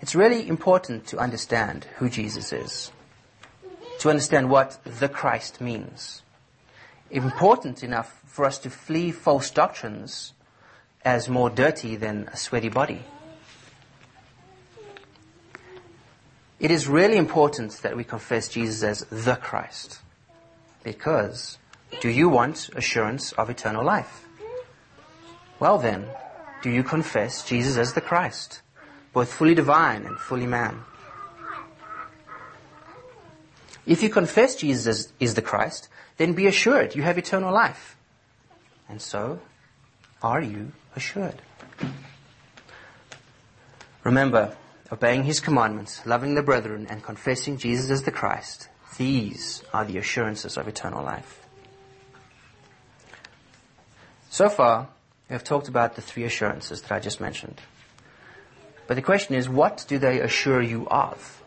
It's 0.00 0.14
really 0.14 0.48
important 0.48 1.06
to 1.08 1.18
understand 1.18 1.84
who 1.96 2.08
Jesus 2.08 2.52
is, 2.52 2.90
to 3.98 4.08
understand 4.08 4.48
what 4.48 4.78
the 4.84 5.08
Christ 5.08 5.60
means. 5.60 6.22
Important 7.10 7.82
enough 7.82 8.22
for 8.24 8.46
us 8.46 8.58
to 8.58 8.70
flee 8.70 9.10
false 9.10 9.50
doctrines 9.50 10.32
as 11.04 11.28
more 11.28 11.50
dirty 11.50 11.96
than 11.96 12.28
a 12.32 12.36
sweaty 12.36 12.70
body. 12.70 13.04
It 16.58 16.70
is 16.70 16.88
really 16.88 17.16
important 17.16 17.72
that 17.82 17.96
we 17.96 18.04
confess 18.04 18.48
Jesus 18.48 18.82
as 18.82 19.24
the 19.24 19.36
Christ. 19.36 20.00
Because 20.82 21.58
do 22.00 22.08
you 22.08 22.28
want 22.28 22.70
assurance 22.74 23.32
of 23.32 23.50
eternal 23.50 23.84
life? 23.84 24.26
Well 25.58 25.76
then, 25.76 26.06
do 26.62 26.70
you 26.70 26.82
confess 26.82 27.44
Jesus 27.44 27.76
as 27.76 27.92
the 27.92 28.00
Christ? 28.00 28.62
Both 29.12 29.32
fully 29.32 29.54
divine 29.54 30.04
and 30.06 30.18
fully 30.18 30.46
man. 30.46 30.84
If 33.86 34.02
you 34.02 34.08
confess 34.08 34.56
Jesus 34.56 35.12
is 35.18 35.34
the 35.34 35.42
Christ, 35.42 35.88
then 36.16 36.34
be 36.34 36.46
assured 36.46 36.94
you 36.94 37.02
have 37.02 37.18
eternal 37.18 37.52
life. 37.52 37.96
And 38.88 39.00
so, 39.00 39.40
are 40.22 40.42
you 40.42 40.72
assured? 40.94 41.42
Remember, 44.04 44.56
obeying 44.92 45.24
his 45.24 45.40
commandments, 45.40 46.04
loving 46.06 46.34
the 46.34 46.42
brethren, 46.42 46.86
and 46.88 47.02
confessing 47.02 47.56
Jesus 47.56 47.90
as 47.90 48.02
the 48.02 48.10
Christ, 48.10 48.68
these 48.96 49.62
are 49.72 49.84
the 49.84 49.98
assurances 49.98 50.56
of 50.56 50.68
eternal 50.68 51.04
life. 51.04 51.46
So 54.30 54.48
far, 54.48 54.88
we 55.28 55.34
have 55.34 55.44
talked 55.44 55.68
about 55.68 55.96
the 55.96 56.02
three 56.02 56.24
assurances 56.24 56.82
that 56.82 56.92
I 56.92 57.00
just 57.00 57.20
mentioned. 57.20 57.60
But 58.90 58.96
the 58.96 59.02
question 59.02 59.36
is, 59.36 59.48
what 59.48 59.84
do 59.86 59.98
they 59.98 60.18
assure 60.18 60.60
you 60.60 60.88
of? 60.88 61.44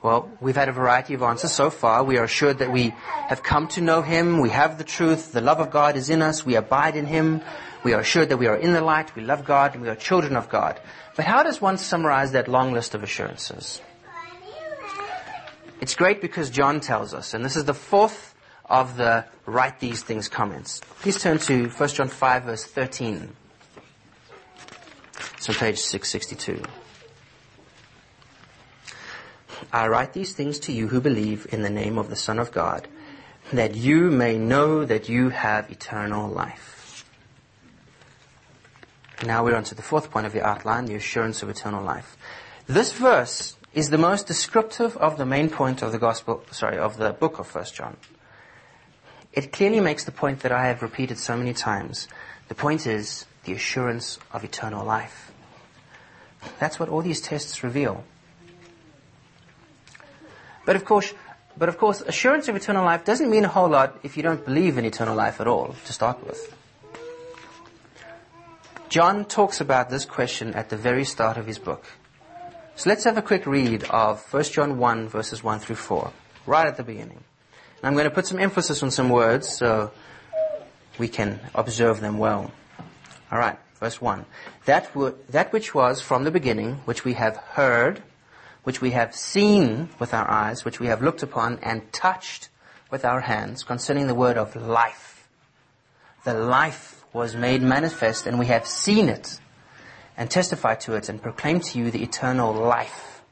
Well, 0.00 0.30
we've 0.40 0.56
had 0.56 0.70
a 0.70 0.72
variety 0.72 1.12
of 1.12 1.20
answers 1.20 1.52
so 1.52 1.68
far. 1.68 2.02
We 2.02 2.16
are 2.16 2.24
assured 2.24 2.60
that 2.60 2.72
we 2.72 2.94
have 3.28 3.42
come 3.42 3.68
to 3.76 3.82
know 3.82 4.00
Him, 4.00 4.40
we 4.40 4.48
have 4.48 4.78
the 4.78 4.84
truth, 4.84 5.32
the 5.32 5.42
love 5.42 5.60
of 5.60 5.70
God 5.70 5.98
is 5.98 6.08
in 6.08 6.22
us, 6.22 6.46
we 6.46 6.54
abide 6.54 6.96
in 6.96 7.04
Him, 7.04 7.42
we 7.84 7.92
are 7.92 8.00
assured 8.00 8.30
that 8.30 8.38
we 8.38 8.46
are 8.46 8.56
in 8.56 8.72
the 8.72 8.80
light, 8.80 9.14
we 9.14 9.20
love 9.20 9.44
God, 9.44 9.74
and 9.74 9.82
we 9.82 9.90
are 9.90 9.94
children 9.94 10.34
of 10.34 10.48
God. 10.48 10.80
But 11.14 11.26
how 11.26 11.42
does 11.42 11.60
one 11.60 11.76
summarize 11.76 12.32
that 12.32 12.48
long 12.48 12.72
list 12.72 12.94
of 12.94 13.02
assurances? 13.02 13.82
It's 15.82 15.94
great 15.94 16.22
because 16.22 16.48
John 16.48 16.80
tells 16.80 17.12
us, 17.12 17.34
and 17.34 17.44
this 17.44 17.54
is 17.54 17.66
the 17.66 17.74
fourth 17.74 18.34
of 18.64 18.96
the 18.96 19.26
write 19.44 19.78
these 19.80 20.02
things 20.02 20.26
comments. 20.26 20.80
Please 21.02 21.20
turn 21.20 21.36
to 21.40 21.68
1 21.68 21.88
John 21.90 22.08
5 22.08 22.44
verse 22.44 22.64
13. 22.64 23.36
It's 25.46 25.56
on 25.56 25.64
page 25.64 25.78
662. 25.78 26.60
I 29.72 29.86
write 29.86 30.12
these 30.12 30.32
things 30.32 30.58
to 30.58 30.72
you 30.72 30.88
who 30.88 31.00
believe 31.00 31.46
in 31.52 31.62
the 31.62 31.70
name 31.70 31.98
of 31.98 32.10
the 32.10 32.16
Son 32.16 32.40
of 32.40 32.50
God, 32.50 32.88
that 33.52 33.76
you 33.76 34.10
may 34.10 34.38
know 34.38 34.84
that 34.84 35.08
you 35.08 35.28
have 35.28 35.70
eternal 35.70 36.28
life. 36.28 37.04
Now 39.24 39.44
we're 39.44 39.54
on 39.54 39.62
to 39.64 39.76
the 39.76 39.82
fourth 39.82 40.10
point 40.10 40.26
of 40.26 40.34
your 40.34 40.44
outline, 40.44 40.86
the 40.86 40.96
assurance 40.96 41.44
of 41.44 41.48
eternal 41.48 41.84
life. 41.84 42.16
This 42.66 42.90
verse 42.90 43.56
is 43.72 43.90
the 43.90 43.98
most 43.98 44.26
descriptive 44.26 44.96
of 44.96 45.16
the 45.16 45.26
main 45.26 45.48
point 45.48 45.80
of 45.80 45.92
the 45.92 45.98
gospel, 46.00 46.42
sorry, 46.50 46.76
of 46.76 46.96
the 46.96 47.12
book 47.12 47.38
of 47.38 47.54
1 47.54 47.66
John. 47.66 47.96
It 49.32 49.52
clearly 49.52 49.78
makes 49.78 50.02
the 50.02 50.10
point 50.10 50.40
that 50.40 50.50
I 50.50 50.66
have 50.66 50.82
repeated 50.82 51.18
so 51.18 51.36
many 51.36 51.52
times. 51.52 52.08
The 52.48 52.56
point 52.56 52.84
is 52.84 53.26
the 53.44 53.52
assurance 53.52 54.18
of 54.32 54.42
eternal 54.42 54.84
life. 54.84 55.30
That's 56.58 56.78
what 56.78 56.88
all 56.88 57.02
these 57.02 57.20
tests 57.20 57.62
reveal. 57.62 58.04
But 60.64 60.76
of 60.76 60.84
course, 60.84 61.14
but 61.56 61.68
of 61.68 61.78
course, 61.78 62.00
assurance 62.02 62.48
of 62.48 62.56
eternal 62.56 62.84
life 62.84 63.04
doesn't 63.04 63.30
mean 63.30 63.44
a 63.44 63.48
whole 63.48 63.68
lot 63.68 63.98
if 64.02 64.16
you 64.16 64.22
don't 64.22 64.44
believe 64.44 64.76
in 64.76 64.84
eternal 64.84 65.14
life 65.14 65.40
at 65.40 65.46
all, 65.46 65.74
to 65.86 65.92
start 65.92 66.24
with. 66.26 66.54
John 68.88 69.24
talks 69.24 69.60
about 69.60 69.90
this 69.90 70.04
question 70.04 70.54
at 70.54 70.68
the 70.68 70.76
very 70.76 71.04
start 71.04 71.36
of 71.36 71.46
his 71.46 71.58
book. 71.58 71.84
So 72.76 72.90
let's 72.90 73.04
have 73.04 73.16
a 73.16 73.22
quick 73.22 73.46
read 73.46 73.84
of 73.84 74.22
1 74.32 74.42
John 74.44 74.78
1 74.78 75.08
verses 75.08 75.42
1 75.42 75.60
through 75.60 75.76
4, 75.76 76.12
right 76.46 76.66
at 76.66 76.76
the 76.76 76.82
beginning. 76.82 77.24
And 77.78 77.84
I'm 77.84 77.94
going 77.94 78.04
to 78.04 78.10
put 78.10 78.26
some 78.26 78.38
emphasis 78.38 78.82
on 78.82 78.90
some 78.90 79.08
words 79.08 79.48
so 79.48 79.92
we 80.98 81.08
can 81.08 81.40
observe 81.54 82.00
them 82.00 82.18
well. 82.18 82.50
Alright, 83.32 83.58
verse 83.78 84.00
1. 84.00 84.24
That, 84.64 84.90
that 85.28 85.52
which 85.52 85.74
was 85.74 86.00
from 86.00 86.24
the 86.24 86.30
beginning, 86.30 86.76
which 86.84 87.04
we 87.04 87.14
have 87.14 87.36
heard, 87.36 88.02
which 88.64 88.80
we 88.80 88.90
have 88.90 89.14
seen 89.14 89.88
with 89.98 90.12
our 90.12 90.28
eyes, 90.30 90.64
which 90.64 90.80
we 90.80 90.86
have 90.86 91.02
looked 91.02 91.22
upon 91.22 91.58
and 91.62 91.92
touched 91.92 92.48
with 92.90 93.04
our 93.04 93.20
hands 93.20 93.62
concerning 93.62 94.06
the 94.06 94.14
word 94.14 94.36
of 94.36 94.56
life. 94.56 95.28
The 96.24 96.34
life 96.34 97.04
was 97.12 97.36
made 97.36 97.62
manifest 97.62 98.26
and 98.26 98.38
we 98.38 98.46
have 98.46 98.66
seen 98.66 99.08
it 99.08 99.40
and 100.16 100.30
testified 100.30 100.80
to 100.80 100.94
it 100.94 101.08
and 101.08 101.22
proclaimed 101.22 101.62
to 101.64 101.78
you 101.78 101.90
the 101.90 102.02
eternal 102.02 102.52
life, 102.52 103.22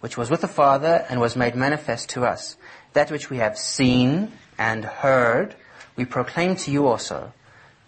which 0.00 0.16
was 0.16 0.30
with 0.30 0.40
the 0.40 0.48
Father 0.48 1.04
and 1.08 1.20
was 1.20 1.36
made 1.36 1.54
manifest 1.54 2.08
to 2.10 2.24
us. 2.24 2.56
That 2.92 3.10
which 3.10 3.30
we 3.30 3.38
have 3.38 3.58
seen 3.58 4.32
and 4.58 4.84
heard, 4.84 5.54
we 5.96 6.04
proclaim 6.04 6.56
to 6.56 6.70
you 6.70 6.86
also, 6.86 7.32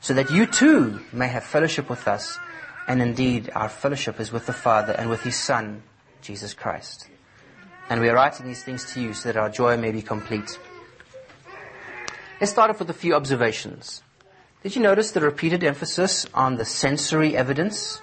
so 0.05 0.12
that 0.12 0.31
you 0.31 0.45
too 0.45 1.01
may 1.14 1.29
have 1.29 1.43
fellowship 1.43 1.88
with 1.88 2.07
us. 2.07 2.38
And 2.87 3.01
indeed, 3.01 3.51
our 3.55 3.71
fellowship 3.71 4.21
is 4.21 4.31
with 4.31 4.45
the 4.45 4.53
Father 4.53 4.93
and 4.93 5.09
with 5.09 5.23
His 5.23 5.35
Son, 5.35 5.83
Jesus 6.21 6.53
Christ. 6.53 7.09
And 7.88 8.03
we 8.03 8.11
are 8.11 8.14
writing 8.14 8.45
these 8.45 8.62
things 8.62 8.85
to 8.93 9.01
you 9.01 9.14
so 9.14 9.33
that 9.33 9.38
our 9.38 9.49
joy 9.49 9.79
may 9.79 9.93
be 9.93 10.03
complete. 10.03 10.59
Let's 12.38 12.53
start 12.53 12.69
off 12.69 12.81
with 12.81 12.90
a 12.90 12.93
few 12.93 13.14
observations. 13.14 14.03
Did 14.62 14.77
you 14.77 14.83
notice 14.83 15.11
the 15.11 15.23
repeated 15.23 15.64
emphasis 15.64 16.27
on 16.35 16.57
the 16.57 16.67
sensory 16.67 17.35
evidence? 17.35 18.03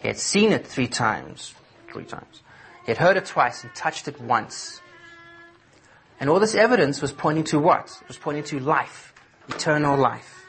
He 0.00 0.08
had 0.08 0.16
seen 0.16 0.50
it 0.50 0.66
three 0.66 0.88
times, 0.88 1.52
three 1.92 2.04
times. 2.04 2.42
He 2.86 2.92
had 2.92 2.96
heard 2.96 3.18
it 3.18 3.26
twice 3.26 3.64
and 3.64 3.74
touched 3.74 4.08
it 4.08 4.18
once. 4.18 4.80
And 6.18 6.30
all 6.30 6.40
this 6.40 6.54
evidence 6.54 7.02
was 7.02 7.12
pointing 7.12 7.44
to 7.52 7.58
what? 7.58 7.98
It 8.00 8.08
was 8.08 8.16
pointing 8.16 8.44
to 8.44 8.60
life, 8.60 9.12
eternal 9.46 9.98
life. 9.98 10.39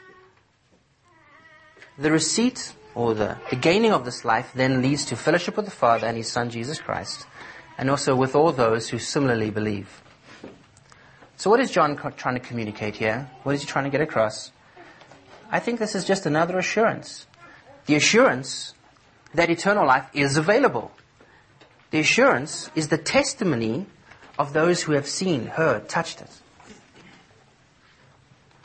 The 2.02 2.10
receipt 2.10 2.74
or 2.96 3.14
the, 3.14 3.38
the 3.50 3.54
gaining 3.54 3.92
of 3.92 4.04
this 4.04 4.24
life 4.24 4.50
then 4.56 4.82
leads 4.82 5.04
to 5.04 5.14
fellowship 5.14 5.56
with 5.56 5.66
the 5.66 5.70
Father 5.70 6.04
and 6.08 6.16
His 6.16 6.26
Son 6.26 6.50
Jesus 6.50 6.80
Christ, 6.80 7.28
and 7.78 7.88
also 7.88 8.16
with 8.16 8.34
all 8.34 8.50
those 8.50 8.88
who 8.88 8.98
similarly 8.98 9.50
believe. 9.50 10.02
So 11.36 11.48
what 11.48 11.60
is 11.60 11.70
John 11.70 11.96
trying 12.16 12.34
to 12.34 12.40
communicate 12.40 12.96
here? 12.96 13.30
What 13.44 13.54
is 13.54 13.60
he 13.60 13.68
trying 13.68 13.84
to 13.84 13.90
get 13.90 14.00
across? 14.00 14.50
I 15.48 15.60
think 15.60 15.78
this 15.78 15.94
is 15.94 16.04
just 16.04 16.26
another 16.26 16.58
assurance. 16.58 17.28
The 17.86 17.94
assurance 17.94 18.74
that 19.34 19.48
eternal 19.48 19.86
life 19.86 20.08
is 20.12 20.36
available. 20.36 20.90
The 21.92 22.00
assurance 22.00 22.68
is 22.74 22.88
the 22.88 22.98
testimony 22.98 23.86
of 24.40 24.54
those 24.54 24.82
who 24.82 24.92
have 24.94 25.06
seen, 25.06 25.46
heard, 25.46 25.88
touched 25.88 26.20
it. 26.20 26.30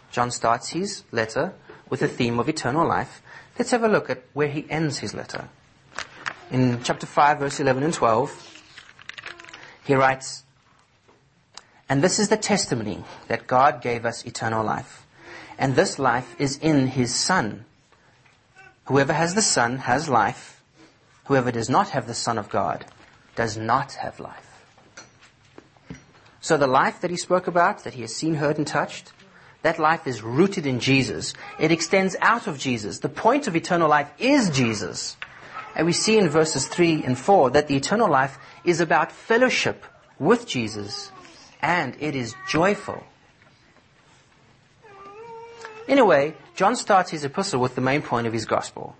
John 0.09 0.31
starts 0.31 0.69
his 0.69 1.03
letter 1.11 1.53
with 1.87 1.99
the 1.99 2.07
theme 2.07 2.39
of 2.39 2.49
eternal 2.49 2.87
life 2.87 3.21
Let's 3.57 3.71
have 3.71 3.83
a 3.83 3.87
look 3.87 4.09
at 4.09 4.23
where 4.33 4.47
he 4.47 4.65
ends 4.69 4.99
his 4.99 5.13
letter. 5.13 5.49
In 6.51 6.83
chapter 6.83 7.07
5, 7.07 7.39
verse 7.39 7.59
11 7.59 7.83
and 7.83 7.93
12, 7.93 8.63
he 9.83 9.95
writes, 9.95 10.43
And 11.89 12.03
this 12.03 12.19
is 12.19 12.29
the 12.29 12.37
testimony 12.37 13.03
that 13.27 13.47
God 13.47 13.81
gave 13.81 14.05
us 14.05 14.25
eternal 14.25 14.63
life. 14.63 15.07
And 15.57 15.75
this 15.75 15.97
life 15.97 16.35
is 16.37 16.57
in 16.57 16.87
his 16.87 17.15
Son. 17.15 17.65
Whoever 18.85 19.13
has 19.13 19.33
the 19.33 19.41
Son 19.41 19.77
has 19.77 20.07
life. 20.07 20.61
Whoever 21.25 21.51
does 21.51 21.69
not 21.69 21.89
have 21.89 22.05
the 22.05 22.13
Son 22.13 22.37
of 22.37 22.49
God 22.49 22.85
does 23.35 23.57
not 23.57 23.93
have 23.93 24.19
life. 24.19 24.47
So 26.41 26.57
the 26.57 26.67
life 26.67 27.01
that 27.01 27.11
he 27.11 27.17
spoke 27.17 27.47
about, 27.47 27.83
that 27.83 27.95
he 27.95 28.01
has 28.01 28.15
seen, 28.15 28.35
heard, 28.35 28.57
and 28.57 28.67
touched, 28.67 29.11
that 29.61 29.79
life 29.79 30.07
is 30.07 30.21
rooted 30.21 30.65
in 30.65 30.79
Jesus. 30.79 31.33
It 31.59 31.71
extends 31.71 32.15
out 32.21 32.47
of 32.47 32.57
Jesus. 32.57 32.99
The 32.99 33.09
point 33.09 33.47
of 33.47 33.55
eternal 33.55 33.89
life 33.89 34.09
is 34.19 34.49
Jesus. 34.49 35.17
And 35.75 35.85
we 35.85 35.93
see 35.93 36.17
in 36.17 36.29
verses 36.29 36.67
3 36.67 37.03
and 37.03 37.17
4 37.17 37.51
that 37.51 37.67
the 37.67 37.75
eternal 37.75 38.09
life 38.09 38.37
is 38.63 38.79
about 38.81 39.11
fellowship 39.11 39.83
with 40.19 40.47
Jesus 40.47 41.11
and 41.61 41.95
it 41.99 42.15
is 42.15 42.35
joyful. 42.47 43.03
In 45.87 45.99
a 45.99 46.05
way, 46.05 46.35
John 46.55 46.75
starts 46.75 47.11
his 47.11 47.23
epistle 47.23 47.61
with 47.61 47.75
the 47.75 47.81
main 47.81 48.01
point 48.01 48.27
of 48.27 48.33
his 48.33 48.45
gospel. 48.45 48.95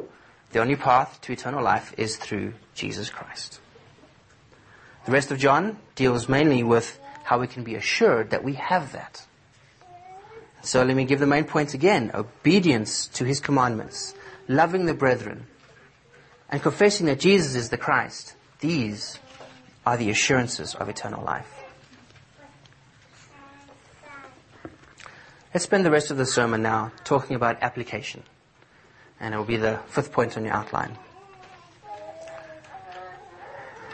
The 0.52 0.60
only 0.60 0.76
path 0.76 1.20
to 1.22 1.34
eternal 1.34 1.64
life 1.64 1.94
is 1.98 2.16
through 2.16 2.54
Jesus 2.74 3.10
Christ. 3.10 3.60
The 5.06 5.12
rest 5.12 5.32
of 5.32 5.38
John 5.38 5.78
deals 5.96 6.30
mainly 6.30 6.64
with 6.64 7.00
how 7.24 7.40
we 7.40 7.48
can 7.48 7.64
be 7.64 7.76
assured 7.76 8.30
that 8.30 8.44
we 8.44 8.54
have 8.54 8.94
that. 8.94 9.27
So 10.68 10.84
let 10.84 10.98
me 10.98 11.06
give 11.06 11.22
the 11.22 11.26
main 11.26 11.46
points 11.46 11.74
again. 11.74 12.12
Obedience 12.14 13.08
to 13.14 13.24
his 13.24 13.40
commandments, 13.40 14.14
loving 14.50 14.86
the 14.86 14.94
brethren, 14.94 15.48
and 16.50 16.62
confessing 16.62 17.06
that 17.06 17.22
Jesus 17.22 17.56
is 17.56 17.70
the 17.70 17.78
Christ. 17.78 18.36
These 18.60 19.18
are 19.86 19.96
the 19.96 20.10
assurances 20.10 20.76
of 20.76 20.90
eternal 20.90 21.24
life. 21.24 21.64
Let's 25.54 25.64
spend 25.64 25.86
the 25.86 25.90
rest 25.90 26.12
of 26.12 26.18
the 26.18 26.26
sermon 26.26 26.64
now 26.64 26.92
talking 27.06 27.38
about 27.38 27.64
application. 27.64 28.24
And 29.22 29.34
it 29.34 29.38
will 29.38 29.46
be 29.46 29.56
the 29.56 29.80
fifth 29.88 30.12
point 30.12 30.36
on 30.36 30.44
your 30.44 30.54
outline. 30.54 30.98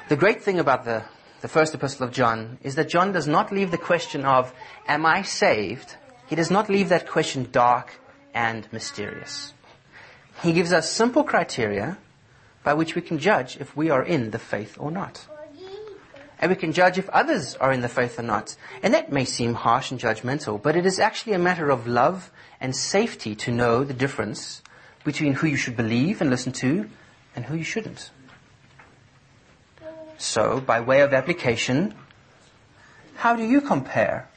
The 0.10 0.16
great 0.16 0.42
thing 0.42 0.58
about 0.58 0.86
the, 0.86 1.04
the 1.42 1.48
first 1.48 1.76
epistle 1.76 2.08
of 2.08 2.12
John 2.12 2.58
is 2.64 2.74
that 2.76 2.90
John 2.90 3.12
does 3.12 3.28
not 3.28 3.52
leave 3.52 3.70
the 3.70 3.78
question 3.78 4.26
of, 4.26 4.52
am 4.88 5.06
I 5.06 5.22
saved? 5.22 5.98
He 6.34 6.36
does 6.36 6.50
not 6.50 6.67
leave 6.67 6.89
that 6.89 7.08
question 7.08 7.48
dark 7.52 7.93
and 8.34 8.67
mysterious. 8.72 9.54
He 10.41 10.52
gives 10.52 10.74
us 10.74 10.89
simple 10.89 11.24
criteria 11.24 12.00
by 12.63 12.74
which 12.74 12.96
we 12.96 13.04
can 13.04 13.19
judge 13.19 13.56
if 13.58 13.78
we 13.78 13.91
are 13.91 14.02
in 14.02 14.32
the 14.32 14.39
faith 14.39 14.76
or 14.80 14.89
not. 14.89 15.28
And 16.39 16.50
we 16.50 16.56
can 16.56 16.74
judge 16.74 16.98
if 16.98 17.08
others 17.10 17.54
are 17.58 17.72
in 17.72 17.82
the 17.82 17.88
faith 17.88 18.17
or 18.17 18.24
not. 18.24 18.56
And 18.82 18.96
that 18.96 19.12
may 19.12 19.26
seem 19.26 19.54
harsh 19.54 19.91
and 19.91 20.00
judgmental, 20.00 20.60
but 20.60 20.76
it 20.76 20.88
is 20.88 20.98
actually 20.98 21.34
a 21.34 21.38
matter 21.38 21.69
of 21.69 21.86
love 21.86 22.32
and 22.60 22.76
safety 22.76 23.36
to 23.36 23.52
know 23.52 23.84
the 23.84 23.93
difference 23.93 24.63
between 25.04 25.34
who 25.34 25.46
you 25.46 25.56
should 25.56 25.78
believe 25.78 26.19
and 26.19 26.32
listen 26.32 26.52
to 26.54 26.89
and 27.36 27.46
who 27.46 27.56
you 27.56 27.63
shouldn't. 27.63 28.10
So, 30.17 30.60
by 30.60 30.82
way 30.82 31.02
of 31.02 31.13
application, 31.13 31.93
how 33.17 33.36
do 33.36 33.43
you 33.43 33.62
compare 33.62 34.30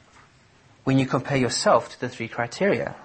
when 0.87 0.97
you 0.97 1.05
compare 1.05 1.35
yourself 1.35 1.89
to 1.89 1.99
the 1.99 2.07
three 2.07 2.29
criteria. 2.29 2.95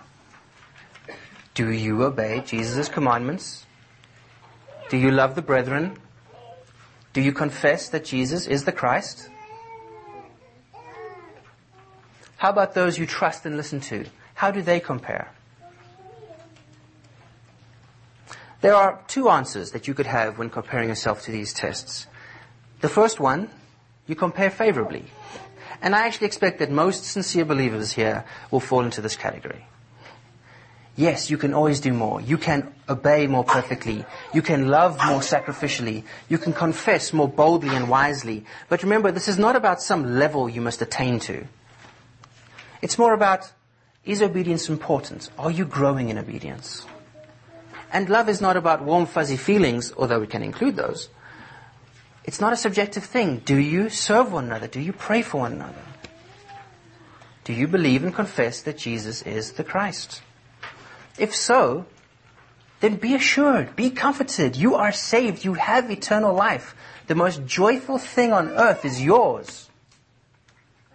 Do 1.53 1.73
you 1.73 2.05
obey 2.05 2.40
Jesus' 2.47 2.88
commandments? 2.88 3.66
Do 4.88 4.97
you 4.97 5.11
love 5.11 5.35
the 5.35 5.42
brethren? 5.42 5.97
Do 7.12 7.21
you 7.21 7.33
confess 7.33 7.88
that 7.88 8.05
Jesus 8.05 8.47
is 8.47 8.62
the 8.62 8.71
Christ? 8.71 9.29
How 12.37 12.51
about 12.51 12.75
those 12.75 12.99
you 12.99 13.05
trust 13.05 13.47
and 13.47 13.57
listen 13.57 13.81
to? 13.81 14.05
How 14.35 14.53
do 14.53 14.62
they 14.62 14.79
compare? 14.79 15.33
There 18.61 18.77
are 18.77 19.01
two 19.09 19.29
answers 19.29 19.73
that 19.73 19.88
you 19.88 19.95
could 19.95 20.07
have 20.07 20.38
when 20.38 20.51
comparing 20.51 20.88
yourself 20.88 21.23
to 21.23 21.33
these 21.33 21.53
tests. 21.53 22.07
The 22.81 22.88
first 22.88 23.18
one, 23.18 23.51
you 24.07 24.14
compare 24.14 24.51
favorably. 24.51 25.07
And 25.83 25.97
I 25.97 26.07
actually 26.07 26.29
expect 26.29 26.61
that 26.61 26.71
most 26.71 27.05
sincere 27.05 27.45
believers 27.45 27.92
here 27.92 28.25
will 28.53 28.61
fall 28.61 28.83
into 28.83 29.01
this 29.01 29.16
category. 29.16 29.66
Yes, 30.95 31.29
you 31.31 31.38
can 31.38 31.55
always 31.55 31.81
do 31.81 31.92
more. 31.92 32.21
You 32.21 32.38
can 32.38 32.73
obey 32.88 33.27
more 33.27 33.45
perfectly. 33.45 34.05
You 34.33 34.42
can 34.42 34.68
love 34.68 34.97
more 35.07 35.21
sacrificially. 35.21 36.05
You 36.29 36.38
can 36.38 36.53
confess 36.53 37.12
more 37.12 37.29
boldly 37.29 37.75
and 37.75 37.88
wisely. 37.88 38.45
But 38.68 38.83
remember, 38.83 39.11
this 39.11 39.27
is 39.27 39.38
not 39.38 39.57
about 39.57 39.83
some 39.83 40.18
level 40.18 40.49
you 40.49 40.61
must 40.61 40.83
attain 40.83 41.18
to. 41.21 41.47
It's 42.83 42.99
more 42.99 43.14
about, 43.14 43.51
is 44.05 44.23
obedience 44.23 44.68
important? 44.68 45.31
Are 45.38 45.51
you 45.51 45.64
growing 45.64 46.11
in 46.11 46.18
obedience? 46.18 46.87
And 47.92 48.09
love 48.09 48.29
is 48.29 48.40
not 48.40 48.57
about 48.57 48.83
warm 48.83 49.07
fuzzy 49.07 49.37
feelings, 49.37 49.92
although 49.97 50.21
we 50.21 50.27
can 50.27 50.42
include 50.42 50.77
those. 50.77 51.09
It's 52.24 52.40
not 52.40 52.52
a 52.52 52.56
subjective 52.56 53.04
thing. 53.04 53.38
Do 53.44 53.56
you 53.56 53.88
serve 53.88 54.32
one 54.32 54.44
another? 54.44 54.68
Do 54.68 54.80
you 54.80 54.92
pray 54.92 55.22
for 55.22 55.40
one 55.40 55.52
another? 55.54 55.82
Do 57.44 57.52
you 57.52 57.66
believe 57.66 58.04
and 58.04 58.14
confess 58.14 58.62
that 58.62 58.78
Jesus 58.78 59.22
is 59.22 59.52
the 59.52 59.64
Christ? 59.64 60.22
If 61.18 61.35
so, 61.35 61.87
then 62.80 62.96
be 62.96 63.14
assured, 63.14 63.74
be 63.74 63.90
comforted. 63.90 64.56
You 64.56 64.76
are 64.76 64.92
saved. 64.92 65.44
You 65.44 65.54
have 65.54 65.90
eternal 65.90 66.35
life. 66.35 66.76
The 67.08 67.14
most 67.14 67.44
joyful 67.44 67.98
thing 67.98 68.32
on 68.32 68.50
earth 68.50 68.85
is 68.85 69.02
yours. 69.02 69.68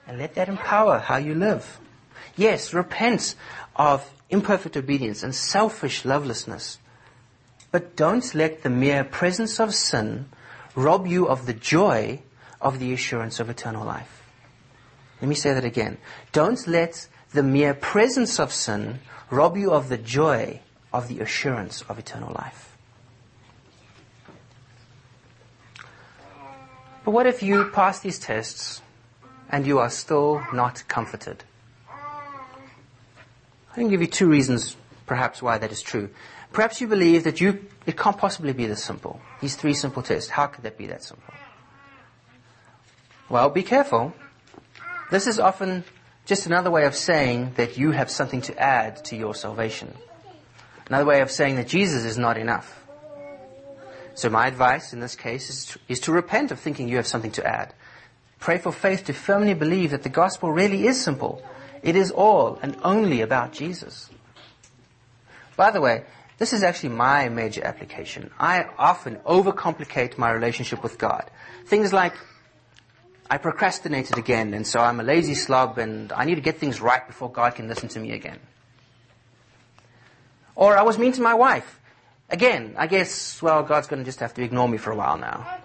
And 0.08 0.18
let 0.18 0.36
that 0.36 0.48
empower 0.48 1.00
how 1.00 1.18
you 1.18 1.36
live. 1.36 1.80
Yes, 2.38 2.74
repent 2.74 3.36
of 3.76 4.10
imperfect 4.30 4.78
obedience 4.78 5.24
and 5.24 5.36
selfish 5.36 6.06
lovelessness. 6.06 6.78
But 7.72 7.98
don't 7.98 8.34
let 8.34 8.64
the 8.64 8.70
mere 8.70 9.04
presence 9.04 9.60
of 9.60 9.76
sin 9.76 10.30
rob 10.78 11.08
you 11.08 11.28
of 11.28 11.48
the 11.48 11.54
joy 11.54 12.22
of 12.62 12.80
the 12.80 12.94
assurance 12.94 13.40
of 13.40 13.50
eternal 13.50 13.84
life. 13.84 14.24
Let 15.20 15.28
me 15.28 15.36
say 15.36 15.54
that 15.54 15.66
again. 15.66 15.98
Don't 16.32 16.66
let 16.68 17.08
the 17.32 17.42
mere 17.42 17.74
presence 17.74 18.40
of 18.40 18.54
sin 18.54 19.00
rob 19.32 19.58
you 19.58 19.72
of 19.72 19.90
the 19.90 19.98
joy 19.98 20.62
of 20.94 21.08
the 21.08 21.20
assurance 21.20 21.82
of 21.90 21.98
eternal 21.98 22.32
life. 22.34 22.78
But 27.04 27.12
what 27.12 27.26
if 27.26 27.42
you 27.42 27.66
pass 27.72 28.00
these 28.00 28.20
tests 28.20 28.82
and 29.50 29.66
you 29.66 29.80
are 29.80 29.90
still 29.90 30.46
not 30.54 30.84
comforted? 30.88 31.44
I 31.90 33.76
can 33.76 33.90
give 33.90 34.02
you 34.02 34.08
two 34.08 34.28
reasons, 34.28 34.76
perhaps, 35.08 35.42
why 35.42 35.58
that 35.58 35.72
is 35.72 35.82
true. 35.82 36.10
Perhaps 36.58 36.82
you 36.82 36.88
believe 36.88 37.26
that 37.26 37.40
you, 37.40 37.68
it 37.86 37.96
can't 37.96 38.18
possibly 38.18 38.52
be 38.52 38.66
this 38.66 38.84
simple. 38.84 39.22
These 39.42 39.56
three 39.58 39.76
simple 39.76 40.02
tests. 40.02 40.32
How 40.32 40.48
could 40.48 40.64
that 40.64 40.76
be 40.76 40.88
that 40.88 41.04
simple? 41.04 41.32
Well, 43.30 43.52
be 43.52 43.62
careful. 43.62 44.12
This 45.12 45.28
is 45.28 45.38
often 45.38 45.84
just 46.26 46.48
another 46.48 46.72
way 46.72 46.86
of 46.86 46.96
saying 46.96 47.52
that 47.58 47.78
you 47.78 47.92
have 47.92 48.10
something 48.10 48.42
to 48.42 48.58
add 48.58 49.06
to 49.06 49.16
your 49.16 49.36
salvation. 49.36 49.94
Another 50.88 51.06
way 51.06 51.22
of 51.22 51.30
saying 51.30 51.58
that 51.58 51.68
Jesus 51.68 52.04
is 52.06 52.18
not 52.18 52.40
enough. 52.40 52.84
So 54.16 54.28
my 54.28 54.48
advice 54.48 54.94
in 54.94 55.00
this 55.00 55.16
case 55.16 55.52
is 55.52 55.66
to, 55.66 55.80
is 55.88 56.00
to 56.00 56.12
repent 56.12 56.50
of 56.50 56.60
thinking 56.60 56.90
you 56.90 56.96
have 56.96 57.06
something 57.06 57.34
to 57.34 57.46
add. 57.46 57.76
Pray 58.40 58.58
for 58.58 58.72
faith 58.72 59.06
to 59.06 59.14
firmly 59.14 59.54
believe 59.54 59.92
that 59.92 60.02
the 60.02 60.10
gospel 60.10 60.52
really 60.52 60.88
is 60.88 61.00
simple. 61.00 61.40
It 61.84 61.96
is 61.96 62.10
all 62.10 62.58
and 62.64 62.76
only 62.84 63.22
about 63.22 63.54
Jesus. 63.54 64.10
By 65.56 65.70
the 65.70 65.82
way, 65.82 66.06
this 66.38 66.54
is 66.54 66.64
actually 66.64 66.90
my 66.90 67.30
major 67.30 67.64
application. 67.64 68.32
I 68.40 68.66
often 68.78 69.16
overcomplicate 69.18 70.18
my 70.18 70.32
relationship 70.32 70.84
with 70.84 70.98
God. 70.98 71.30
Things 71.66 71.92
like, 71.92 72.14
I 73.30 73.38
procrastinated 73.38 74.18
again, 74.18 74.54
and 74.54 74.66
so 74.66 74.80
I'm 74.80 75.00
a 75.00 75.04
lazy 75.04 75.34
slob, 75.34 75.78
and 75.80 76.14
I 76.14 76.26
need 76.26 76.36
to 76.36 76.42
get 76.42 76.60
things 76.60 76.80
right 76.80 77.06
before 77.06 77.32
God 77.32 77.56
can 77.56 77.68
listen 77.68 77.90
to 77.90 78.00
me 78.00 78.12
again. 78.12 78.40
Or 80.56 80.78
I 80.78 80.84
was 80.84 80.98
mean 80.98 81.12
to 81.14 81.22
my 81.22 81.34
wife. 81.34 81.80
Again, 82.30 82.76
I 82.78 82.88
guess, 82.88 83.42
well, 83.42 83.64
God's 83.64 83.88
going 83.88 84.00
to 84.00 84.06
just 84.06 84.20
have 84.20 84.34
to 84.36 84.44
ignore 84.44 84.68
me 84.68 84.78
for 84.78 84.92
a 84.92 84.96
while 84.96 85.18
now. 85.18 85.60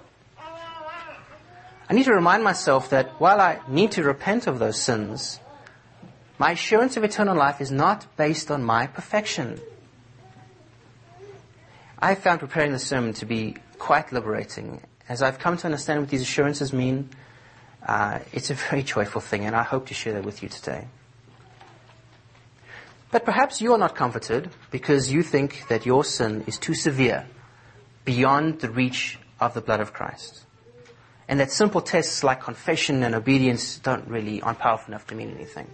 I 1.88 1.94
need 1.94 2.04
to 2.04 2.14
remind 2.14 2.42
myself 2.42 2.90
that 2.90 3.20
while 3.20 3.40
I 3.40 3.60
need 3.68 3.92
to 3.92 4.02
repent 4.02 4.46
of 4.46 4.58
those 4.58 4.80
sins, 4.80 5.38
my 6.38 6.52
assurance 6.52 6.96
of 6.96 7.04
eternal 7.04 7.36
life 7.36 7.60
is 7.60 7.70
not 7.70 8.06
based 8.16 8.50
on 8.50 8.62
my 8.62 8.86
perfection. 8.86 9.60
I 12.02 12.16
found 12.16 12.40
preparing 12.40 12.72
the 12.72 12.80
sermon 12.80 13.12
to 13.14 13.26
be 13.26 13.54
quite 13.78 14.12
liberating. 14.12 14.82
As 15.08 15.22
I've 15.22 15.38
come 15.38 15.56
to 15.58 15.66
understand 15.66 16.00
what 16.00 16.08
these 16.08 16.22
assurances 16.22 16.72
mean, 16.72 17.10
uh, 17.86 18.18
it's 18.32 18.50
a 18.50 18.54
very 18.54 18.82
joyful 18.82 19.20
thing, 19.20 19.44
and 19.44 19.54
I 19.54 19.62
hope 19.62 19.86
to 19.86 19.94
share 19.94 20.12
that 20.14 20.24
with 20.24 20.42
you 20.42 20.48
today. 20.48 20.88
But 23.12 23.24
perhaps 23.24 23.60
you 23.60 23.72
are 23.72 23.78
not 23.78 23.94
comforted 23.94 24.50
because 24.72 25.12
you 25.12 25.22
think 25.22 25.68
that 25.68 25.86
your 25.86 26.02
sin 26.02 26.42
is 26.48 26.58
too 26.58 26.74
severe, 26.74 27.24
beyond 28.04 28.58
the 28.58 28.70
reach 28.70 29.20
of 29.38 29.54
the 29.54 29.60
blood 29.60 29.78
of 29.78 29.92
Christ. 29.92 30.44
And 31.28 31.38
that 31.38 31.52
simple 31.52 31.80
tests 31.80 32.24
like 32.24 32.42
confession 32.42 33.04
and 33.04 33.14
obedience 33.14 33.78
don't 33.78 34.08
really, 34.08 34.42
aren't 34.42 34.58
powerful 34.58 34.92
enough 34.92 35.06
to 35.06 35.14
mean 35.14 35.30
anything. 35.36 35.70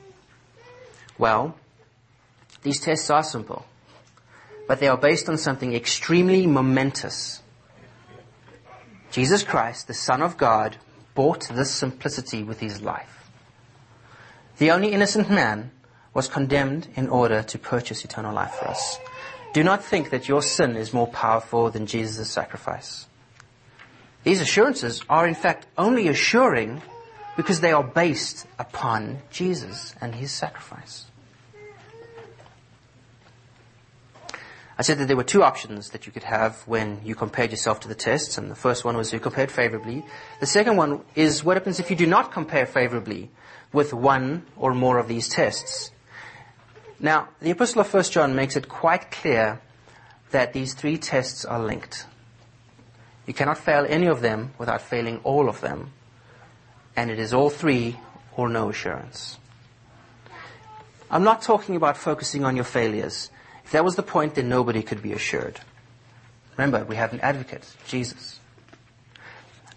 Well, 1.16 1.56
these 2.62 2.80
tests 2.80 3.08
are 3.08 3.22
simple, 3.22 3.64
but 4.68 4.78
they 4.78 4.86
are 4.86 4.98
based 4.98 5.28
on 5.28 5.38
something 5.38 5.74
extremely 5.74 6.46
momentous. 6.46 7.42
Jesus 9.10 9.42
Christ, 9.42 9.88
the 9.88 9.94
Son 9.94 10.22
of 10.22 10.36
God, 10.36 10.76
bought 11.14 11.48
this 11.48 11.72
simplicity 11.72 12.44
with 12.44 12.60
his 12.60 12.82
life. 12.82 13.30
The 14.58 14.70
only 14.70 14.92
innocent 14.92 15.30
man 15.30 15.72
was 16.12 16.28
condemned 16.28 16.88
in 16.94 17.08
order 17.08 17.42
to 17.42 17.58
purchase 17.58 18.04
eternal 18.04 18.34
life 18.34 18.52
for 18.52 18.68
us. 18.68 18.98
Do 19.54 19.64
not 19.64 19.82
think 19.82 20.10
that 20.10 20.28
your 20.28 20.42
sin 20.42 20.76
is 20.76 20.92
more 20.92 21.08
powerful 21.08 21.70
than 21.70 21.86
Jesus' 21.86 22.30
sacrifice. 22.30 23.06
These 24.24 24.42
assurances 24.42 25.02
are 25.08 25.26
in 25.26 25.34
fact 25.34 25.66
only 25.78 26.08
assuring 26.08 26.82
because 27.36 27.60
they 27.60 27.72
are 27.72 27.84
based 27.84 28.46
upon 28.58 29.18
Jesus 29.30 29.94
and 30.00 30.14
his 30.14 30.30
sacrifice. 30.30 31.07
I 34.78 34.82
said 34.82 34.98
that 34.98 35.06
there 35.06 35.16
were 35.16 35.24
two 35.24 35.42
options 35.42 35.90
that 35.90 36.06
you 36.06 36.12
could 36.12 36.22
have 36.22 36.62
when 36.62 37.00
you 37.04 37.16
compared 37.16 37.50
yourself 37.50 37.80
to 37.80 37.88
the 37.88 37.96
tests, 37.96 38.38
and 38.38 38.48
the 38.48 38.54
first 38.54 38.84
one 38.84 38.96
was 38.96 39.12
you 39.12 39.18
compared 39.18 39.50
favorably. 39.50 40.04
The 40.38 40.46
second 40.46 40.76
one 40.76 41.00
is 41.16 41.42
what 41.42 41.56
happens 41.56 41.80
if 41.80 41.90
you 41.90 41.96
do 41.96 42.06
not 42.06 42.30
compare 42.30 42.64
favorably 42.64 43.30
with 43.72 43.92
one 43.92 44.46
or 44.56 44.74
more 44.74 44.98
of 44.98 45.08
these 45.08 45.28
tests. 45.28 45.90
Now, 47.00 47.28
the 47.40 47.50
Epistle 47.50 47.80
of 47.80 47.92
1 47.92 48.04
John 48.04 48.36
makes 48.36 48.54
it 48.54 48.68
quite 48.68 49.10
clear 49.10 49.60
that 50.30 50.52
these 50.52 50.74
three 50.74 50.96
tests 50.96 51.44
are 51.44 51.62
linked. 51.62 52.06
You 53.26 53.34
cannot 53.34 53.58
fail 53.58 53.84
any 53.88 54.06
of 54.06 54.20
them 54.20 54.54
without 54.58 54.80
failing 54.80 55.20
all 55.24 55.48
of 55.48 55.60
them. 55.60 55.92
And 56.96 57.10
it 57.10 57.18
is 57.18 57.34
all 57.34 57.50
three 57.50 57.98
or 58.36 58.48
no 58.48 58.70
assurance. 58.70 59.38
I'm 61.10 61.24
not 61.24 61.42
talking 61.42 61.76
about 61.76 61.96
focusing 61.96 62.44
on 62.44 62.56
your 62.56 62.64
failures. 62.64 63.30
If 63.68 63.72
that 63.72 63.84
was 63.84 63.96
the 63.96 64.02
point, 64.02 64.34
then 64.34 64.48
nobody 64.48 64.82
could 64.82 65.02
be 65.02 65.12
assured. 65.12 65.60
Remember, 66.56 66.86
we 66.86 66.96
have 66.96 67.12
an 67.12 67.20
advocate, 67.20 67.66
Jesus. 67.86 68.40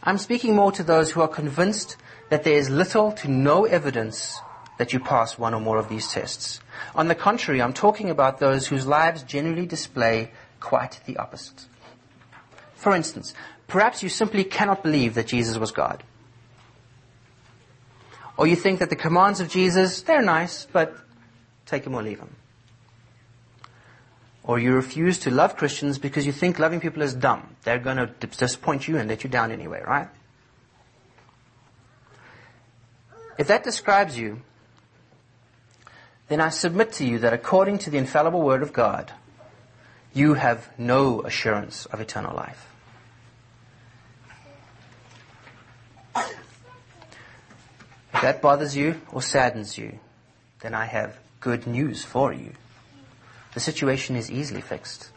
I'm 0.01 0.17
speaking 0.17 0.55
more 0.55 0.71
to 0.71 0.81
those 0.81 1.11
who 1.11 1.19
are 1.19 1.27
convinced 1.27 1.97
that 2.29 2.45
there 2.45 2.53
is 2.53 2.69
little 2.69 3.11
to 3.11 3.27
no 3.29 3.65
evidence 3.65 4.39
that 4.77 4.93
you 4.93 5.01
pass 5.01 5.37
one 5.37 5.53
or 5.53 5.59
more 5.59 5.77
of 5.77 5.89
these 5.89 6.07
tests. 6.07 6.61
On 6.95 7.09
the 7.09 7.15
contrary, 7.15 7.61
I'm 7.61 7.73
talking 7.73 8.09
about 8.09 8.39
those 8.39 8.67
whose 8.67 8.87
lives 8.87 9.23
generally 9.23 9.65
display 9.65 10.31
quite 10.61 11.01
the 11.05 11.17
opposite. 11.17 11.65
For 12.75 12.95
instance, 12.95 13.33
perhaps 13.67 14.01
you 14.01 14.07
simply 14.07 14.45
cannot 14.45 14.83
believe 14.83 15.15
that 15.15 15.27
Jesus 15.27 15.57
was 15.57 15.73
God. 15.73 16.01
Or 18.37 18.47
you 18.47 18.55
think 18.55 18.79
that 18.79 18.89
the 18.89 18.95
commands 18.95 19.41
of 19.41 19.49
Jesus, 19.49 20.01
they're 20.01 20.21
nice, 20.21 20.65
but 20.71 20.95
take 21.65 21.83
them 21.83 21.93
or 21.93 22.01
leave 22.01 22.19
them. 22.19 22.37
Or 24.43 24.57
you 24.57 24.73
refuse 24.73 25.19
to 25.19 25.31
love 25.31 25.55
Christians 25.55 25.99
because 25.99 26.25
you 26.25 26.31
think 26.31 26.57
loving 26.57 26.79
people 26.79 27.03
is 27.03 27.13
dumb. 27.13 27.55
They're 27.63 27.79
going 27.79 27.97
to 27.97 28.07
disappoint 28.07 28.87
you 28.87 28.97
and 28.97 29.07
let 29.07 29.23
you 29.23 29.29
down 29.29 29.51
anyway, 29.51 29.83
right? 29.85 30.07
If 33.37 33.47
that 33.47 33.63
describes 33.63 34.17
you, 34.17 34.41
then 36.27 36.41
I 36.41 36.49
submit 36.49 36.93
to 36.93 37.05
you 37.05 37.19
that 37.19 37.33
according 37.33 37.79
to 37.79 37.89
the 37.89 37.97
infallible 37.97 38.41
word 38.41 38.63
of 38.63 38.73
God, 38.73 39.11
you 40.13 40.33
have 40.33 40.69
no 40.77 41.21
assurance 41.21 41.85
of 41.87 42.01
eternal 42.01 42.35
life. 42.35 42.67
If 48.13 48.21
that 48.21 48.41
bothers 48.41 48.75
you 48.75 49.01
or 49.11 49.21
saddens 49.21 49.77
you, 49.77 49.99
then 50.61 50.73
I 50.73 50.85
have 50.85 51.17
good 51.39 51.65
news 51.65 52.03
for 52.03 52.33
you 52.33 52.53
the 53.53 53.59
situation 53.59 54.15
is 54.15 54.31
easily 54.31 54.61
fixed. 54.61 55.11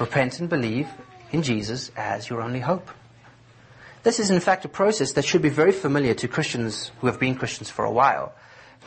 Repent 0.00 0.40
and 0.40 0.48
believe 0.48 0.88
in 1.32 1.42
Jesus 1.42 1.90
as 1.96 2.28
your 2.28 2.40
only 2.40 2.60
hope. 2.60 2.90
This 4.02 4.20
is 4.20 4.30
in 4.30 4.40
fact 4.40 4.64
a 4.64 4.68
process 4.68 5.12
that 5.12 5.24
should 5.24 5.42
be 5.42 5.48
very 5.48 5.72
familiar 5.72 6.14
to 6.14 6.28
Christians 6.28 6.92
who 7.00 7.08
have 7.08 7.18
been 7.18 7.34
Christians 7.34 7.68
for 7.68 7.84
a 7.84 7.90
while. 7.90 8.32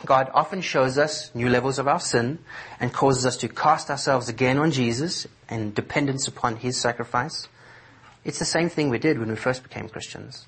God 0.04 0.30
often 0.34 0.62
shows 0.62 0.98
us 0.98 1.32
new 1.34 1.48
levels 1.48 1.78
of 1.78 1.86
our 1.86 2.00
sin 2.00 2.38
and 2.80 2.92
causes 2.92 3.24
us 3.26 3.36
to 3.38 3.48
cast 3.48 3.90
ourselves 3.90 4.28
again 4.28 4.58
on 4.58 4.72
Jesus 4.72 5.26
and 5.48 5.74
dependence 5.74 6.26
upon 6.26 6.56
His 6.56 6.76
sacrifice. 6.76 7.46
It's 8.24 8.38
the 8.38 8.44
same 8.44 8.68
thing 8.68 8.88
we 8.88 8.98
did 8.98 9.18
when 9.18 9.28
we 9.28 9.36
first 9.36 9.62
became 9.62 9.88
Christians. 9.88 10.46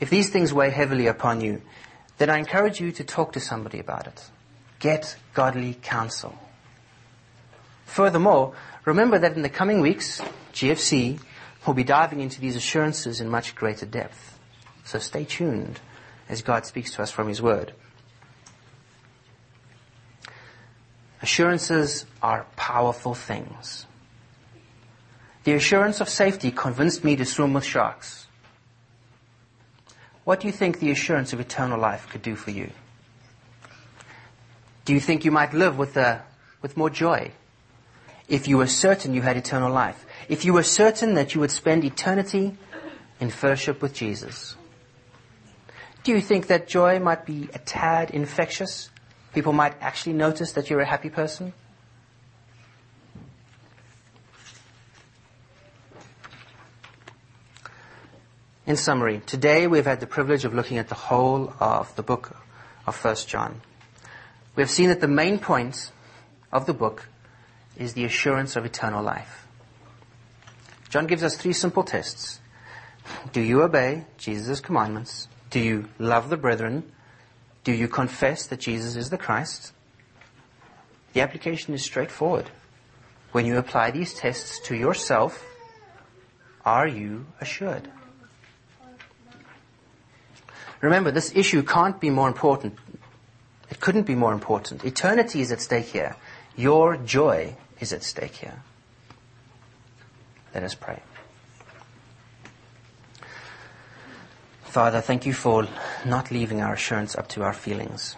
If 0.00 0.10
these 0.10 0.28
things 0.28 0.52
weigh 0.52 0.70
heavily 0.70 1.06
upon 1.06 1.40
you, 1.40 1.62
then 2.18 2.28
I 2.28 2.38
encourage 2.38 2.80
you 2.80 2.92
to 2.92 3.04
talk 3.04 3.32
to 3.32 3.40
somebody 3.40 3.78
about 3.78 4.06
it. 4.06 4.30
Get 4.78 5.16
godly 5.34 5.74
counsel. 5.82 6.38
Furthermore, 7.86 8.54
remember 8.84 9.18
that 9.18 9.34
in 9.34 9.42
the 9.42 9.48
coming 9.48 9.80
weeks, 9.80 10.20
GFC 10.52 11.20
will 11.66 11.74
be 11.74 11.84
diving 11.84 12.20
into 12.20 12.40
these 12.40 12.56
assurances 12.56 13.20
in 13.20 13.28
much 13.28 13.54
greater 13.54 13.86
depth. 13.86 14.38
So 14.84 14.98
stay 14.98 15.24
tuned 15.24 15.80
as 16.28 16.42
God 16.42 16.66
speaks 16.66 16.92
to 16.92 17.02
us 17.02 17.10
from 17.10 17.28
His 17.28 17.40
Word. 17.40 17.72
Assurances 21.22 22.06
are 22.22 22.46
powerful 22.56 23.14
things. 23.14 23.86
The 25.44 25.54
assurance 25.54 26.00
of 26.00 26.08
safety 26.08 26.50
convinced 26.50 27.04
me 27.04 27.16
to 27.16 27.24
swim 27.24 27.52
with 27.52 27.64
sharks. 27.64 28.26
What 30.24 30.40
do 30.40 30.48
you 30.48 30.52
think 30.52 30.80
the 30.80 30.90
assurance 30.90 31.32
of 31.32 31.40
eternal 31.40 31.78
life 31.78 32.08
could 32.10 32.22
do 32.22 32.34
for 32.34 32.50
you? 32.50 32.70
Do 34.86 34.94
you 34.94 35.00
think 35.00 35.24
you 35.24 35.32
might 35.32 35.52
live 35.52 35.76
with, 35.76 35.96
a, 35.96 36.22
with 36.62 36.76
more 36.76 36.88
joy 36.88 37.32
if 38.28 38.46
you 38.46 38.56
were 38.56 38.68
certain 38.68 39.14
you 39.14 39.20
had 39.20 39.36
eternal 39.36 39.70
life? 39.70 40.06
If 40.28 40.44
you 40.44 40.52
were 40.52 40.62
certain 40.62 41.14
that 41.14 41.34
you 41.34 41.40
would 41.40 41.50
spend 41.50 41.84
eternity 41.84 42.56
in 43.18 43.30
fellowship 43.30 43.82
with 43.82 43.92
Jesus? 43.92 44.54
Do 46.04 46.12
you 46.12 46.20
think 46.20 46.46
that 46.46 46.68
joy 46.68 47.00
might 47.00 47.26
be 47.26 47.48
a 47.52 47.58
tad 47.58 48.12
infectious? 48.12 48.90
People 49.34 49.52
might 49.52 49.74
actually 49.80 50.12
notice 50.12 50.52
that 50.52 50.70
you're 50.70 50.80
a 50.80 50.86
happy 50.86 51.10
person? 51.10 51.52
In 58.66 58.76
summary, 58.76 59.20
today 59.26 59.66
we've 59.66 59.84
had 59.84 59.98
the 59.98 60.06
privilege 60.06 60.44
of 60.44 60.54
looking 60.54 60.78
at 60.78 60.88
the 60.88 60.94
whole 60.94 61.52
of 61.58 61.94
the 61.96 62.04
book 62.04 62.36
of 62.86 62.96
1 63.04 63.16
John. 63.26 63.62
We 64.56 64.62
have 64.62 64.70
seen 64.70 64.88
that 64.88 65.00
the 65.00 65.08
main 65.08 65.38
point 65.38 65.92
of 66.50 66.64
the 66.66 66.72
book 66.72 67.08
is 67.76 67.92
the 67.92 68.04
assurance 68.04 68.56
of 68.56 68.64
eternal 68.64 69.02
life. 69.02 69.46
John 70.88 71.06
gives 71.06 71.22
us 71.22 71.36
three 71.36 71.52
simple 71.52 71.84
tests. 71.84 72.40
Do 73.32 73.42
you 73.42 73.62
obey 73.62 74.06
Jesus' 74.16 74.60
commandments? 74.60 75.28
Do 75.50 75.60
you 75.60 75.88
love 75.98 76.30
the 76.30 76.38
brethren? 76.38 76.90
Do 77.64 77.72
you 77.72 77.86
confess 77.86 78.46
that 78.46 78.60
Jesus 78.60 78.96
is 78.96 79.10
the 79.10 79.18
Christ? 79.18 79.72
The 81.12 81.20
application 81.20 81.74
is 81.74 81.82
straightforward. 81.82 82.50
When 83.32 83.44
you 83.44 83.58
apply 83.58 83.90
these 83.90 84.14
tests 84.14 84.58
to 84.60 84.74
yourself, 84.74 85.44
are 86.64 86.88
you 86.88 87.26
assured? 87.40 87.90
Remember, 90.80 91.10
this 91.10 91.34
issue 91.34 91.62
can't 91.62 92.00
be 92.00 92.10
more 92.10 92.28
important. 92.28 92.78
It 93.76 93.80
couldn't 93.80 94.04
be 94.04 94.14
more 94.14 94.32
important. 94.32 94.86
Eternity 94.86 95.42
is 95.42 95.52
at 95.52 95.60
stake 95.60 95.84
here. 95.84 96.16
Your 96.56 96.96
joy 96.96 97.56
is 97.78 97.92
at 97.92 98.02
stake 98.02 98.36
here. 98.36 98.62
Let 100.54 100.62
us 100.62 100.74
pray. 100.74 101.02
Father, 104.62 105.02
thank 105.02 105.26
you 105.26 105.34
for 105.34 105.68
not 106.06 106.30
leaving 106.30 106.62
our 106.62 106.72
assurance 106.72 107.14
up 107.16 107.28
to 107.28 107.42
our 107.42 107.52
feelings. 107.52 108.16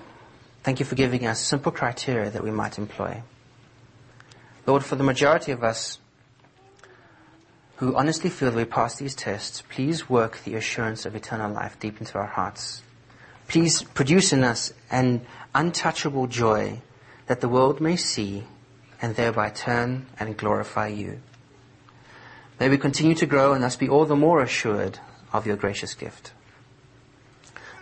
Thank 0.62 0.78
you 0.78 0.86
for 0.86 0.94
giving 0.94 1.26
us 1.26 1.40
simple 1.40 1.72
criteria 1.72 2.30
that 2.30 2.44
we 2.44 2.52
might 2.52 2.78
employ. 2.78 3.24
Lord, 4.64 4.84
for 4.84 4.94
the 4.94 5.02
majority 5.02 5.50
of 5.50 5.64
us, 5.64 5.98
who 7.78 7.96
honestly 7.96 8.30
feel 8.30 8.52
that 8.52 8.56
we 8.56 8.64
pass 8.64 8.94
these 8.94 9.16
tests, 9.16 9.64
please 9.68 10.08
work 10.08 10.38
the 10.44 10.54
assurance 10.54 11.04
of 11.04 11.16
eternal 11.16 11.52
life 11.52 11.80
deep 11.80 11.98
into 12.00 12.16
our 12.16 12.26
hearts. 12.26 12.82
Please 13.48 13.82
produce 13.82 14.30
in 14.34 14.44
us 14.44 14.74
an 14.90 15.22
untouchable 15.54 16.26
joy 16.26 16.80
that 17.26 17.40
the 17.40 17.48
world 17.48 17.80
may 17.80 17.96
see 17.96 18.44
and 19.00 19.14
thereby 19.14 19.50
turn 19.50 20.06
and 20.18 20.36
glorify 20.36 20.88
you. 20.88 21.20
May 22.58 22.68
we 22.68 22.78
continue 22.78 23.14
to 23.16 23.26
grow 23.26 23.52
and 23.52 23.62
thus 23.62 23.76
be 23.76 23.88
all 23.88 24.04
the 24.04 24.16
more 24.16 24.42
assured 24.42 24.98
of 25.32 25.46
your 25.46 25.56
gracious 25.56 25.94
gift. 25.94 26.32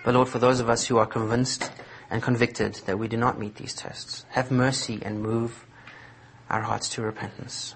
But 0.04 0.14
Lord, 0.14 0.28
for 0.28 0.38
those 0.38 0.60
of 0.60 0.68
us 0.68 0.86
who 0.86 0.98
are 0.98 1.06
convinced 1.06 1.70
and 2.10 2.22
convicted 2.22 2.74
that 2.86 2.98
we 2.98 3.08
do 3.08 3.16
not 3.16 3.38
meet 3.38 3.56
these 3.56 3.74
tests, 3.74 4.24
have 4.30 4.50
mercy 4.50 5.00
and 5.02 5.22
move 5.22 5.64
our 6.50 6.62
hearts 6.62 6.88
to 6.90 7.02
repentance 7.02 7.74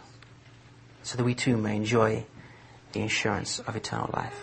so 1.03 1.17
that 1.17 1.25
we 1.25 1.35
too 1.35 1.57
may 1.57 1.77
enjoy 1.77 2.25
the 2.93 3.03
assurance 3.03 3.59
of 3.61 3.75
eternal 3.75 4.11
life. 4.13 4.39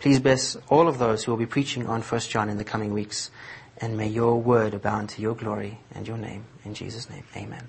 Please 0.00 0.20
bless 0.20 0.56
all 0.68 0.88
of 0.88 0.98
those 0.98 1.24
who 1.24 1.32
will 1.32 1.38
be 1.38 1.46
preaching 1.46 1.86
on 1.86 2.02
1 2.02 2.20
John 2.22 2.48
in 2.48 2.58
the 2.58 2.64
coming 2.64 2.92
weeks, 2.92 3.30
and 3.78 3.96
may 3.96 4.08
your 4.08 4.40
word 4.40 4.74
abound 4.74 5.08
to 5.10 5.22
your 5.22 5.34
glory 5.34 5.78
and 5.94 6.06
your 6.06 6.18
name. 6.18 6.44
In 6.64 6.74
Jesus' 6.74 7.08
name, 7.10 7.24
amen. 7.36 7.68